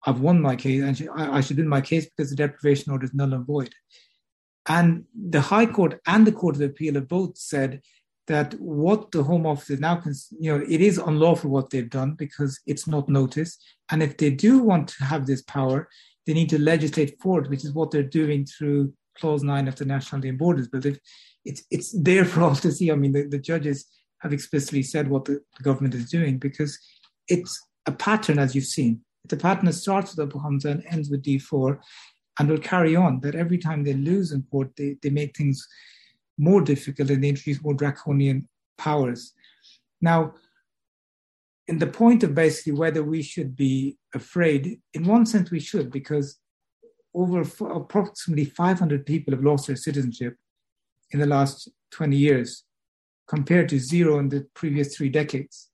[0.07, 2.93] I've won my case, and she, I, I, should win my case because the deprivation
[2.93, 3.75] order is null and void.
[4.67, 7.83] And the High Court and the Court of Appeal have both said
[8.27, 10.03] that what the Home Office is now,
[10.39, 13.59] you know, it is unlawful what they've done because it's not notice.
[13.91, 15.89] And if they do want to have this power,
[16.27, 19.77] they need to legislate for it, which is what they're doing through Clause 9 of
[19.77, 20.95] the Nationality and Borders Bill.
[21.45, 22.91] It's, it's there for all to see.
[22.91, 23.87] I mean, the, the judges
[24.21, 26.79] have explicitly said what the, the, government is doing because
[27.29, 29.01] it's a pattern, as you've seen.
[29.25, 31.79] It's a pattern that starts with Abu Hamza and ends with D4
[32.39, 33.21] and will carry on.
[33.21, 35.67] That every time they lose in court, they, they make things
[36.39, 38.49] more difficult and they introduce more draconian
[38.79, 39.33] powers.
[40.01, 40.35] Now,
[41.69, 45.91] in the point of basically whether we should be afraid, in one sense we should,
[45.91, 46.39] because
[47.15, 50.37] over approximately 500 people have lost their citizenship
[51.11, 52.65] in the last 20 years,
[53.29, 55.71] compared to zero in the previous three decades.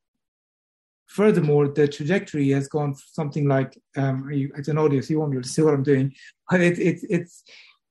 [1.06, 5.36] Furthermore, the trajectory has gone something like um, it's an audio, so you won't be
[5.36, 6.14] able to see what I'm doing,
[6.50, 7.42] but it, it, it's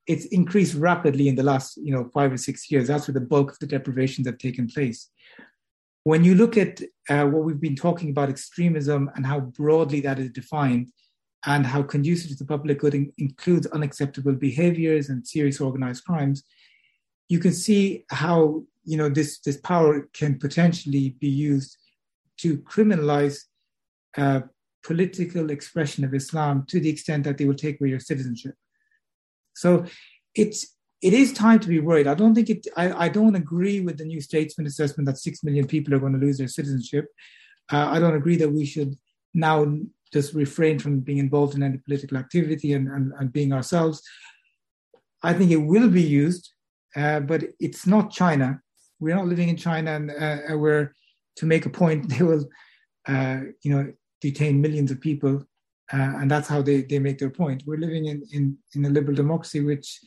[0.08, 2.88] it's increased rapidly in the last you know five or six years.
[2.88, 5.10] That's where the bulk of the deprivations have taken place.
[6.04, 10.18] When you look at uh, what we've been talking about extremism and how broadly that
[10.18, 10.88] is defined,
[11.46, 16.44] and how conducive to the public good in- includes unacceptable behaviors and serious organized crimes,
[17.30, 21.78] you can see how you know this this power can potentially be used
[22.38, 23.44] to criminalize
[24.18, 24.42] uh,
[24.84, 28.56] political expression of Islam to the extent that they will take away your citizenship.
[29.54, 29.86] So
[30.36, 32.08] it's it is time to be worried.
[32.08, 32.68] I don't think it.
[32.76, 36.14] I, I don't agree with the New Statesman assessment that six million people are going
[36.14, 37.06] to lose their citizenship.
[37.72, 38.98] Uh, I don't agree that we should
[39.34, 39.66] now
[40.12, 44.02] just refrain from being involved in any political activity and, and, and being ourselves.
[45.22, 46.54] I think it will be used,
[46.96, 48.62] uh, but it's not China.
[49.00, 50.94] We're not living in China, and uh, where
[51.38, 52.48] to make a point they will,
[53.08, 55.46] uh, you know, detain millions of people
[55.92, 57.64] uh, and that's how they, they make their point.
[57.66, 60.00] We're living in, in, in a liberal democracy which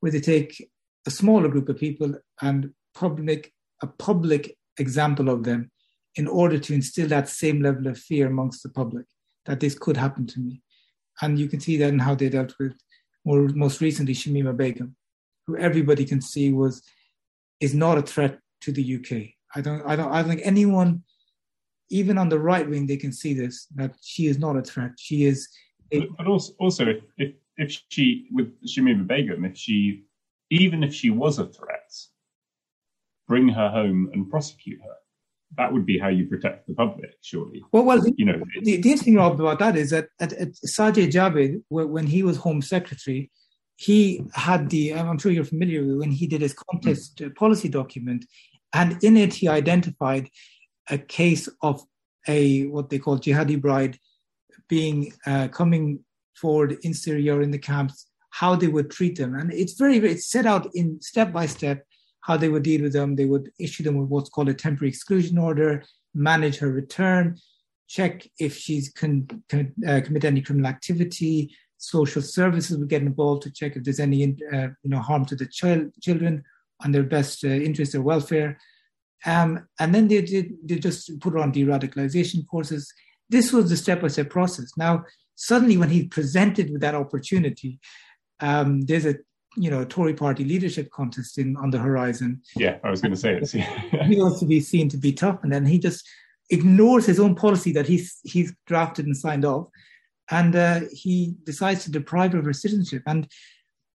[0.00, 0.66] where they take
[1.06, 3.52] a smaller group of people and public
[3.82, 5.70] a public example of them
[6.14, 9.04] in order to instill that same level of fear amongst the public
[9.46, 10.62] that this could happen to me.
[11.22, 12.74] And you can see that in how they dealt with
[13.24, 14.96] more most recently Shamima Begum,
[15.46, 16.82] who everybody can see was
[17.60, 19.30] is not a threat to the UK.
[19.54, 21.02] I don't I don't I don't think anyone
[21.90, 24.92] even on the right wing, they can see this that she is not a threat.
[24.98, 25.48] She is.
[25.92, 30.04] A- but, but also, also if, if, if she with Shamima Begum, if she
[30.50, 31.92] even if she was a threat,
[33.26, 34.96] bring her home and prosecute her.
[35.56, 37.64] That would be how you protect the public, surely.
[37.72, 41.12] Well, well, you know, the, the interesting thing about that is that at, at Sajid
[41.12, 43.30] Javid, when he was Home Secretary,
[43.76, 44.94] he had the.
[44.94, 47.34] I'm sure you're familiar with when he did his contest mm.
[47.36, 48.24] policy document,
[48.72, 50.28] and in it he identified
[50.90, 51.82] a case of
[52.26, 53.98] a what they call jihadi bride
[54.68, 56.00] being uh, coming
[56.34, 60.00] forward in Syria or in the camps, how they would treat them, and it's very,
[60.00, 61.84] very it's set out in step by step
[62.26, 63.14] how they would deal with them.
[63.14, 67.38] They would issue them with what's called a temporary exclusion order, manage her return,
[67.86, 71.54] check if she's con, con, uh, commit any criminal activity.
[71.78, 75.36] Social services would get involved to check if there's any uh, you know harm to
[75.36, 76.42] the child, children
[76.82, 77.48] and their best uh,
[77.94, 78.58] or welfare.
[79.24, 82.92] Um, and then they did they just put her on de-radicalization courses.
[83.28, 84.72] This was the step-by-step process.
[84.76, 85.04] Now,
[85.36, 87.78] suddenly, when he presented with that opportunity,
[88.40, 89.16] um, there's a
[89.56, 92.42] you know Tory party leadership contest in on the horizon.
[92.56, 93.52] Yeah, I was going to say this.
[93.52, 96.06] he wants to be seen to be tough, and then he just
[96.50, 99.68] ignores his own policy that he's he's drafted and signed off,
[100.30, 103.02] and uh, he decides to deprive her of her citizenship.
[103.06, 103.28] And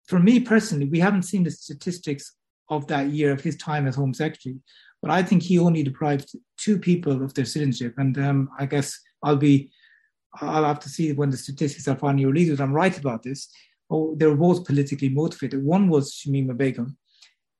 [0.07, 2.35] for me personally, we haven't seen the statistics
[2.69, 4.57] of that year of his time as Home Secretary.
[5.01, 7.95] But I think he only deprived two people of their citizenship.
[7.97, 9.71] And um, I guess I'll be,
[10.39, 13.49] I'll have to see when the statistics are finally released I'm right about this.
[13.91, 15.63] Oh, they were both politically motivated.
[15.63, 16.97] One was Shamima Begum,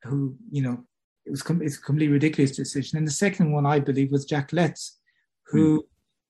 [0.03, 0.85] who, you know,
[1.25, 2.97] it was com- it's a completely ridiculous decision.
[2.97, 4.99] And the second one, I believe, was Jack Letts,
[5.47, 5.83] who, mm.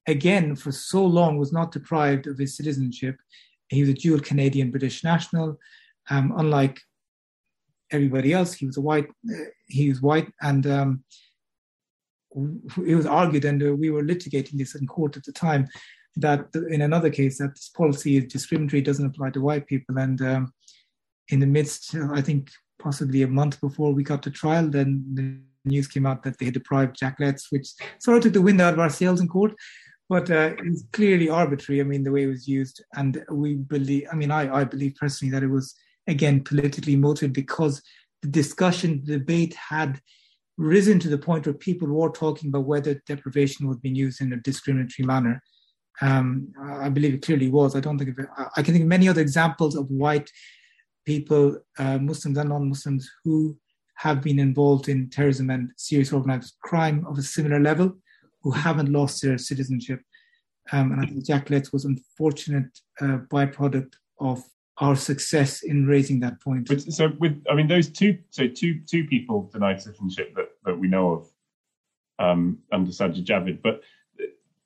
[0.08, 3.16] again, for so long was not deprived of his citizenship.
[3.68, 5.58] He was a dual Canadian British national.
[6.10, 6.80] Um, unlike
[7.92, 8.54] everybody else.
[8.54, 9.08] He was a white.
[9.28, 11.04] Uh, he was white, and um,
[12.86, 15.68] it was argued, and uh, we were litigating this in court at the time,
[16.16, 20.20] that in another case that this policy is discriminatory, doesn't apply to white people, and
[20.22, 20.52] um,
[21.28, 25.38] in the midst, I think possibly a month before we got to trial, then the
[25.64, 28.60] news came out that they had deprived Jack Letts, which sort of took the wind
[28.60, 29.54] out of our sails in court.
[30.08, 31.80] but uh, it's clearly arbitrary.
[31.80, 34.06] I mean, the way it was used, and we believe.
[34.12, 35.74] I mean, I I believe personally that it was
[36.06, 37.82] again politically motivated because
[38.20, 40.00] the discussion, the debate had
[40.58, 44.32] risen to the point where people were talking about whether deprivation was being used in
[44.32, 45.42] a discriminatory manner.
[46.02, 47.76] Um, I believe it clearly was.
[47.76, 48.26] I don't think it,
[48.56, 50.28] I can think of many other examples of white
[51.06, 53.56] people, uh, Muslims and non-Muslims, who
[53.94, 57.96] have been involved in terrorism and serious organized crime of a similar level,
[58.42, 60.00] who haven't lost their citizenship.
[60.72, 64.42] Um, and I think Jack Letts was an unfortunate uh, byproduct of
[64.78, 66.68] our success in raising that point.
[66.92, 70.88] So, with I mean, those two, so two two people denied citizenship that that we
[70.88, 71.28] know of
[72.18, 73.82] um, under Sajid Javid, but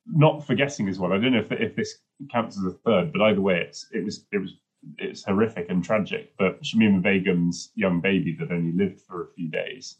[0.08, 1.12] not forgetting as well.
[1.12, 1.98] I don't know if if this
[2.32, 4.54] counts as a third, but either way, it's it was it was
[4.98, 6.32] it's horrific and tragic.
[6.38, 9.96] But Shamima Begum's young baby that only lived for a few days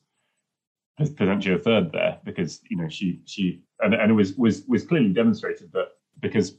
[0.96, 4.64] there's potentially a third there because you know she she and, and it was was
[4.66, 5.88] was clearly demonstrated that
[6.20, 6.59] because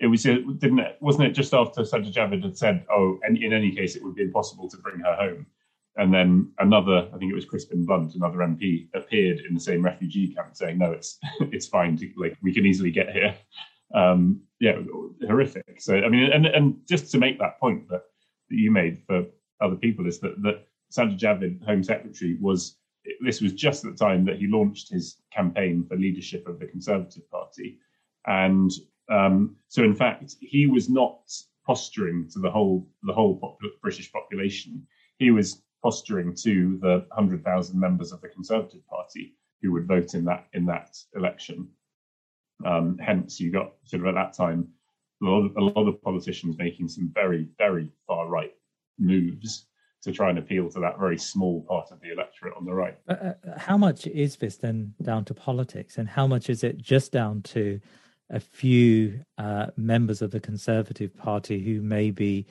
[0.00, 3.74] it was didn't it wasn't it just after Sajid Javid had said oh in any
[3.74, 5.46] case it would be impossible to bring her home
[5.96, 9.82] and then another I think it was Crispin Blunt another MP appeared in the same
[9.82, 13.34] refugee camp saying no it's it's fine to, like we can easily get here
[13.94, 14.78] um, yeah
[15.26, 18.02] horrific so I mean and and just to make that point that,
[18.50, 19.24] that you made for
[19.60, 22.76] other people is that that Sajid Javid Home Secretary was
[23.20, 26.66] this was just at the time that he launched his campaign for leadership of the
[26.66, 27.78] Conservative Party.
[28.26, 28.70] And
[29.10, 31.20] um, so, in fact, he was not
[31.66, 34.86] posturing to the whole the whole British population.
[35.18, 40.14] He was posturing to the hundred thousand members of the Conservative Party who would vote
[40.14, 41.68] in that in that election.
[42.64, 44.68] Um, hence, you got sort of at that time
[45.22, 48.54] a lot, of, a lot of politicians making some very very far right
[48.98, 49.66] moves
[50.02, 52.98] to try and appeal to that very small part of the electorate on the right.
[53.08, 56.78] Uh, uh, how much is this then down to politics, and how much is it
[56.78, 57.80] just down to
[58.30, 62.46] a few uh, members of the Conservative Party who may be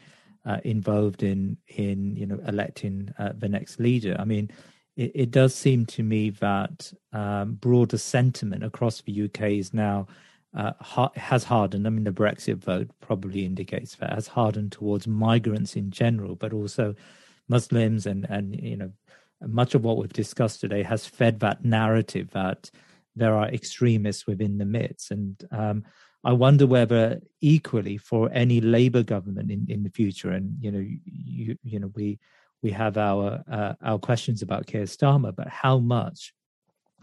[0.45, 4.15] uh, involved in in you know electing uh, the next leader?
[4.19, 4.51] I mean.
[4.97, 10.05] It, it does seem to me that um, broader sentiment across the UK is now
[10.53, 11.87] uh, ha- has hardened.
[11.87, 16.51] I mean, the Brexit vote probably indicates that has hardened towards migrants in general, but
[16.51, 16.93] also
[17.47, 18.91] Muslims and and you know
[19.41, 22.69] much of what we've discussed today has fed that narrative that
[23.15, 25.83] there are extremists within the midst and um,
[26.23, 30.85] I wonder whether equally for any Labour government in, in the future, and you know,
[31.05, 32.19] you you know, we
[32.61, 36.33] we have our uh, our questions about Keir Starmer, but how much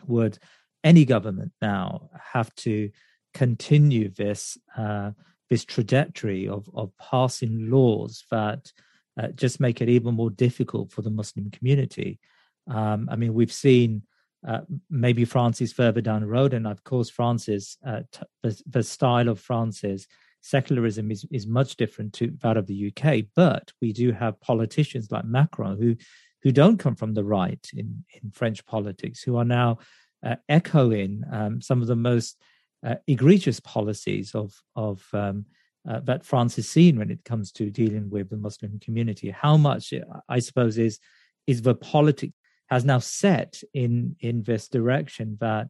[0.07, 0.39] would
[0.85, 2.91] any government now have to
[3.35, 5.11] continue this uh,
[5.51, 8.73] this trajectory of of passing laws that
[9.21, 12.21] uh, just make it even more difficult for the Muslim community.
[12.69, 14.03] Um, I mean, we've seen
[14.47, 18.23] uh, maybe France is further down the road, and of course, France is uh, t-
[18.43, 20.07] the, the, style of France's
[20.41, 23.25] secularism is, is much different to that of the UK.
[23.35, 25.97] But we do have politicians like Macron who
[26.43, 29.79] who don't come from the right in, in French politics, who are now
[30.25, 32.41] uh, echoing um, some of the most
[32.87, 35.47] uh, egregious policies of of um,
[35.89, 39.31] uh, that France has seen when it comes to dealing with the Muslim community.
[39.31, 39.93] How much,
[40.29, 41.01] I suppose, is
[41.49, 42.35] is the politics
[42.69, 45.69] has now set in in this direction that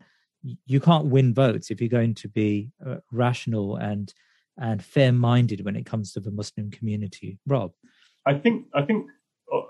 [0.67, 4.13] you can't win votes if you're going to be uh, rational and
[4.61, 7.39] and fair minded when it comes to the Muslim community.
[7.47, 7.73] Rob,
[8.27, 9.07] I think I think
[9.53, 9.61] uh,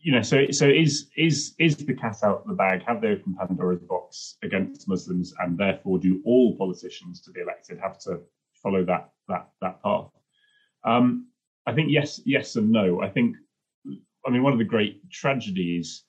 [0.00, 2.82] you know so so is is is the cat out of the bag?
[2.86, 7.78] Have they opened Pandora's box against Muslims, and therefore do all politicians to be elected
[7.80, 8.20] have to
[8.62, 10.10] follow that that that path.
[10.84, 11.28] Um,
[11.66, 13.02] I think yes, yes and no.
[13.02, 13.36] I think,
[14.26, 16.04] I mean, one of the great tragedies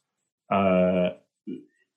[0.49, 1.09] uh,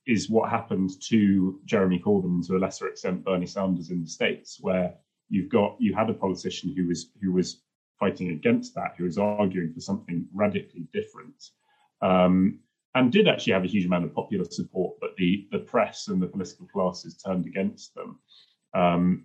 [0.06, 4.08] is what happened to Jeremy Corbyn and to a lesser extent Bernie Sanders in the
[4.08, 4.94] states, where
[5.28, 7.62] you've got you had a politician who was who was
[7.98, 11.50] fighting against that, who was arguing for something radically different.
[12.02, 12.60] Um,
[12.96, 16.20] and did actually have a huge amount of popular support, but the the press and
[16.20, 18.18] the political classes turned against them.
[18.74, 19.24] Um,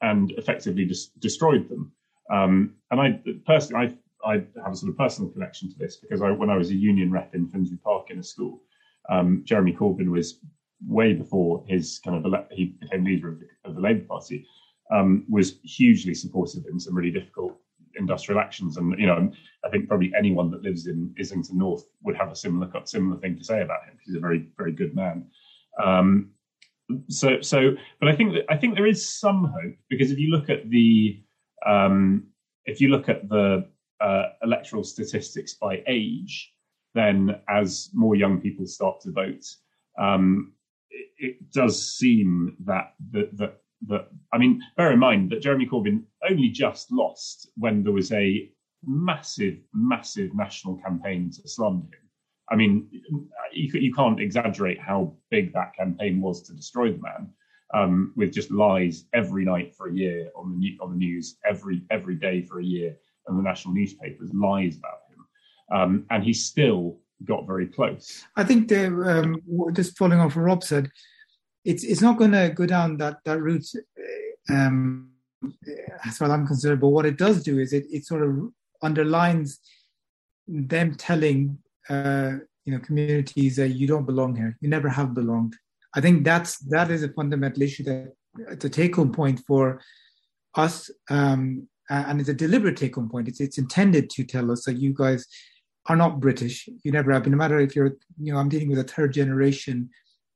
[0.00, 1.92] and effectively just destroyed them.
[2.30, 3.94] Um, and I personally, I,
[4.24, 6.74] I have a sort of personal connection to this because I, when I was a
[6.74, 8.62] union rep in Finsbury Park in a school,
[9.08, 10.40] um, Jeremy Corbyn was
[10.86, 14.46] way before his kind of ele- he became leader of the, of the Labour Party,
[14.92, 17.58] um, was hugely supportive in some really difficult
[17.96, 18.76] industrial actions.
[18.76, 19.30] And you know,
[19.64, 23.36] I think probably anyone that lives in Islington North would have a similar similar thing
[23.38, 23.98] to say about him.
[24.04, 25.26] He's a very very good man.
[25.82, 26.30] Um,
[27.08, 30.30] so so but i think that i think there is some hope because if you
[30.30, 31.22] look at the
[31.66, 32.24] um
[32.64, 33.66] if you look at the
[34.00, 36.52] uh, electoral statistics by age
[36.94, 39.44] then as more young people start to vote
[39.98, 40.52] um
[40.90, 45.66] it, it does seem that that, that that I mean, bear in mind that Jeremy
[45.66, 48.50] Corbyn only just lost when there was a
[48.84, 52.08] massive, massive national campaign to slander him.
[52.50, 52.88] I mean,
[53.52, 57.30] you, you can't exaggerate how big that campaign was to destroy the man,
[57.74, 61.82] um, with just lies every night for a year on the on the news every
[61.90, 62.96] every day for a year,
[63.36, 65.26] the national newspapers lies about him,
[65.76, 68.24] um, and he still got very close.
[68.36, 69.42] I think the, um,
[69.72, 70.90] just following off what Rob said,
[71.64, 73.66] it's it's not going to go down that that route
[74.48, 75.10] um,
[76.06, 76.80] as far as I'm concerned.
[76.80, 78.52] But what it does do is it it sort of
[78.82, 79.60] underlines
[80.46, 84.56] them telling uh, you know communities that you don't belong here.
[84.60, 85.56] You never have belonged.
[85.94, 88.12] I think that's that is a fundamental issue that
[88.50, 89.80] it's a take home point for
[90.54, 93.28] us, um, Uh, and it's a deliberate take home point.
[93.28, 95.26] It's it's intended to tell us that you guys
[95.86, 96.68] are not British.
[96.82, 97.32] You never have been.
[97.32, 99.90] No matter if you're, you know, I'm dealing with a third generation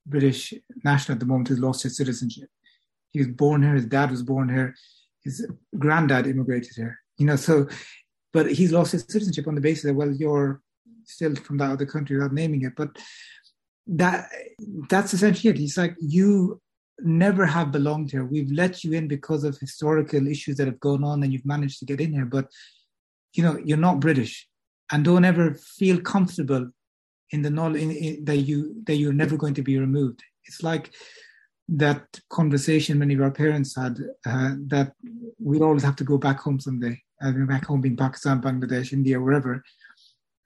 [0.06, 0.54] British
[0.84, 2.48] national at the moment who's lost his citizenship.
[3.10, 3.74] He was born here.
[3.74, 4.74] His dad was born here.
[5.24, 5.46] His
[5.78, 6.98] granddad immigrated here.
[7.18, 7.68] You know, so,
[8.32, 10.62] but he's lost his citizenship on the basis that well, you're
[11.04, 12.74] still from that other country without naming it.
[12.74, 12.98] But
[13.86, 14.30] that
[14.88, 15.58] that's essentially it.
[15.58, 16.61] He's like you
[17.04, 18.24] never have belonged here.
[18.24, 21.78] We've let you in because of historical issues that have gone on, and you've managed
[21.80, 22.26] to get in here.
[22.26, 22.48] But
[23.34, 24.48] you know, you're not British
[24.90, 26.70] and don't ever feel comfortable
[27.30, 30.22] in the knowledge in, in, that you that you're never going to be removed.
[30.44, 30.92] It's like
[31.68, 34.92] that conversation many of our parents had uh, that
[35.38, 37.00] we always have to go back home someday.
[37.22, 39.62] I've been back home being Pakistan, Bangladesh, India, wherever,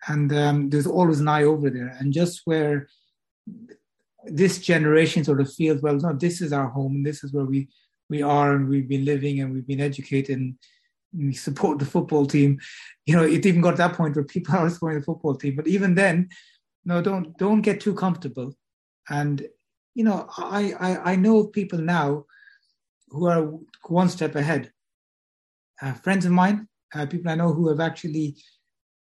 [0.06, 1.96] and um, there's always an eye over there.
[1.98, 2.88] And just where
[4.26, 7.44] this generation sort of feels, well, no, this is our home, and this is where
[7.44, 7.68] we
[8.08, 10.36] we are, and we've been living, and we've been educated.
[10.38, 10.56] And,
[11.16, 12.58] we support the football team.
[13.06, 15.56] You know, it even got to that point where people are supporting the football team.
[15.56, 16.28] But even then,
[16.84, 18.54] no, don't don't get too comfortable.
[19.08, 19.46] And
[19.94, 22.24] you know, I I, I know people now
[23.08, 23.52] who are
[23.86, 24.72] one step ahead.
[25.80, 28.36] Uh, friends of mine, uh, people I know who have actually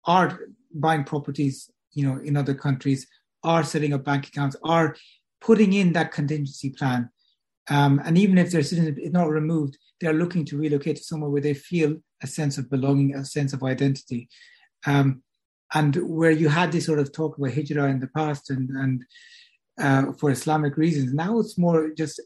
[0.04, 0.40] are
[0.74, 3.06] buying properties, you know, in other countries,
[3.44, 4.96] are setting up bank accounts, are
[5.40, 7.10] putting in that contingency plan.
[7.68, 11.30] Um, and even if their citizenship is not removed, they're looking to relocate to somewhere
[11.30, 14.28] where they feel a sense of belonging, a sense of identity.
[14.86, 15.22] Um,
[15.72, 19.04] and where you had this sort of talk about hijrah in the past and, and
[19.78, 22.20] uh, for Islamic reasons, now it's more just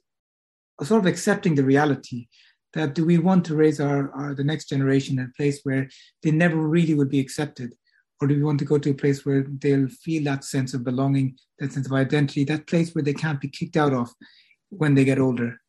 [0.82, 2.28] sort of accepting the reality
[2.74, 5.88] that do we want to raise our, our the next generation in a place where
[6.22, 7.74] they never really would be accepted
[8.20, 10.84] or do we want to go to a place where they'll feel that sense of
[10.84, 14.10] belonging that sense of identity that place where they can't be kicked out of
[14.70, 15.60] when they get older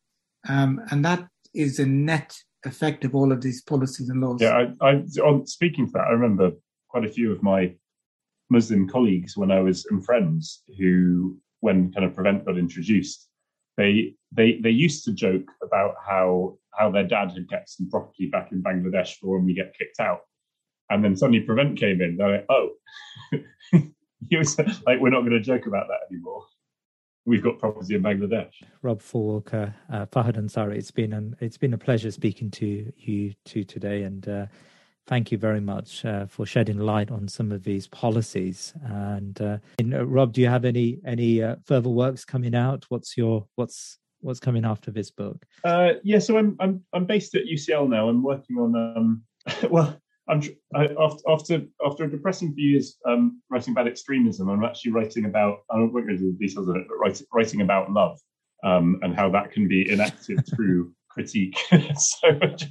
[0.48, 4.40] um, and that is a net effect of all of these policies and laws.
[4.40, 6.52] Yeah, I, I, on speaking to that, I remember
[6.88, 7.74] quite a few of my
[8.50, 13.28] Muslim colleagues when I was and friends who, when kind of Prevent got introduced,
[13.76, 18.26] they they they used to joke about how how their dad had kept some property
[18.26, 20.20] back in Bangladesh for when we get kicked out,
[20.90, 22.16] and then suddenly Prevent came in.
[22.16, 22.70] They're like, oh,
[24.28, 26.44] he was like, we're not going to joke about that anymore
[27.26, 28.52] we've got property in Bangladesh.
[28.82, 32.92] Rob Faure Walker, uh, Fahad Ansari, it's been an, it's been a pleasure speaking to
[32.96, 34.46] you two today, and uh,
[35.06, 38.74] thank you very much uh, for shedding light on some of these policies.
[38.82, 42.84] And, uh, and uh, Rob, do you have any any uh, further works coming out?
[42.88, 45.44] What's your what's what's coming after this book?
[46.02, 48.08] yeah, so I'm I'm I'm based at UCL now.
[48.08, 49.22] I'm working on um,
[49.70, 49.96] well.
[50.30, 50.42] I'm
[50.74, 50.88] I,
[51.28, 54.48] after after a depressing few years um, writing about extremism.
[54.48, 57.60] I'm actually writing about I won't go into the details of it, but writing, writing
[57.62, 58.18] about love
[58.64, 61.58] um, and how that can be enacted through critique.
[61.96, 62.62] so, and,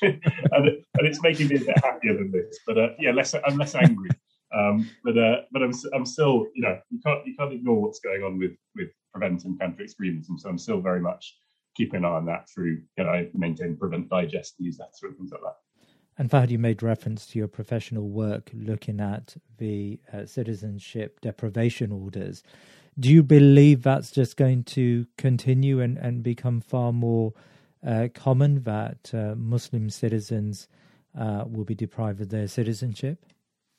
[0.00, 2.58] and, it's making me a bit happier than this.
[2.66, 4.10] But uh, yeah, less I'm less angry.
[4.54, 8.00] Um, but uh, but I'm I'm still you know you can't you can't ignore what's
[8.00, 10.38] going on with with prevent and counter extremism.
[10.38, 11.36] So I'm still very much
[11.76, 15.42] keeping an eye on that through you know maintain prevent digest newsletter and things like
[15.42, 15.56] that.
[16.22, 21.90] And Fahad, you made reference to your professional work looking at the uh, citizenship deprivation
[21.90, 22.44] orders.
[22.96, 27.32] Do you believe that's just going to continue and, and become far more
[27.84, 30.68] uh, common that uh, Muslim citizens
[31.18, 33.26] uh, will be deprived of their citizenship?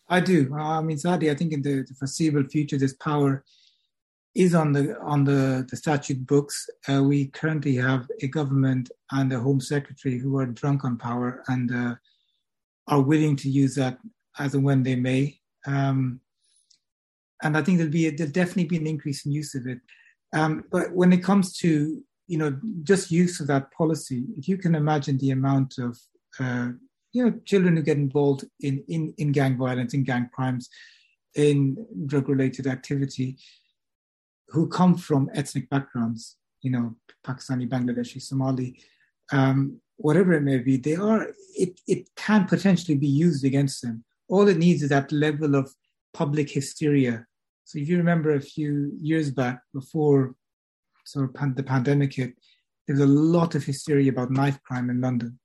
[0.10, 0.54] I do.
[0.54, 3.46] I mean, sadly, I think in the, the foreseeable future, this power
[4.36, 6.70] is on the on the, the statute books.
[6.90, 11.42] Uh, we currently have a government and a home secretary who are drunk on power
[11.48, 11.96] and uh,
[12.88, 13.98] are willing to use that
[14.40, 15.40] as and when they may.
[15.66, 16.20] Um,
[17.42, 19.80] and I think there'll be a, there'll definitely be an increase in use of it.
[20.34, 24.58] Um, but when it comes to you know just use of that policy, if you
[24.58, 25.98] can imagine the amount of
[26.40, 26.70] uh,
[27.12, 30.70] you know children who get involved in, in in gang violence, in gang crimes,
[31.36, 33.38] in drug related activity,
[34.50, 36.96] who come from ethnic backgrounds, you know
[37.26, 38.80] Pakistani, Bangladeshi, Somali,
[39.32, 44.04] um, whatever it may be, they are it it can potentially be used against them.
[44.28, 45.74] All it needs is that level of
[46.14, 47.26] public hysteria.
[47.64, 50.36] So if you remember a few years back, before
[51.06, 52.34] sort of pan- the pandemic hit,
[52.86, 55.40] there was a lot of hysteria about knife crime in London.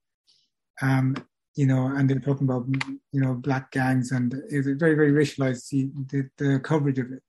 [0.82, 1.16] Um,
[1.54, 2.66] you know, and they're talking about
[3.12, 7.22] you know black gangs, and it's very very racialized the, the coverage of it.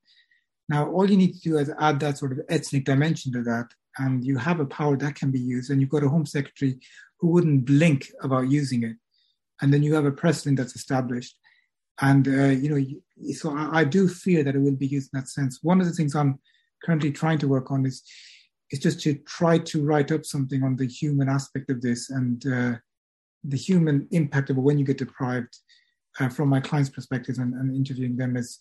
[0.68, 3.68] Now, all you need to do is add that sort of ethnic dimension to that,
[4.00, 5.70] and you have a power that can be used.
[5.70, 6.80] And you've got a Home Secretary
[7.20, 8.96] who wouldn't blink about using it,
[9.62, 11.36] and then you have a precedent that's established.
[12.02, 15.20] And uh, you know, so I, I, do fear that it will be used in
[15.20, 15.60] that sense.
[15.62, 16.40] One of the things I'm
[16.84, 18.04] currently trying to work on is
[18.72, 22.46] is just to try to write up something on the human aspect of this and
[22.46, 22.74] uh,
[23.44, 25.58] the human impact of when you get deprived.
[26.20, 28.60] Uh, from my clients' perspectives and, and interviewing them is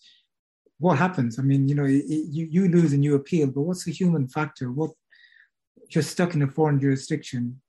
[0.77, 1.37] what happens?
[1.37, 4.27] I mean, you know, it, you, you lose and you appeal, but what's the human
[4.27, 4.71] factor?
[4.71, 4.91] What
[5.89, 7.61] you're stuck in a foreign jurisdiction.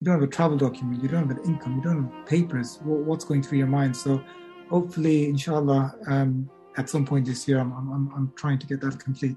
[0.00, 1.02] You don't have a travel document.
[1.02, 1.76] You don't have an income.
[1.76, 2.78] You don't have papers.
[2.82, 3.96] What's going through your mind?
[3.96, 4.22] So,
[4.68, 9.00] hopefully, inshallah, um, at some point this year, I'm, I'm, I'm trying to get that
[9.00, 9.36] complete.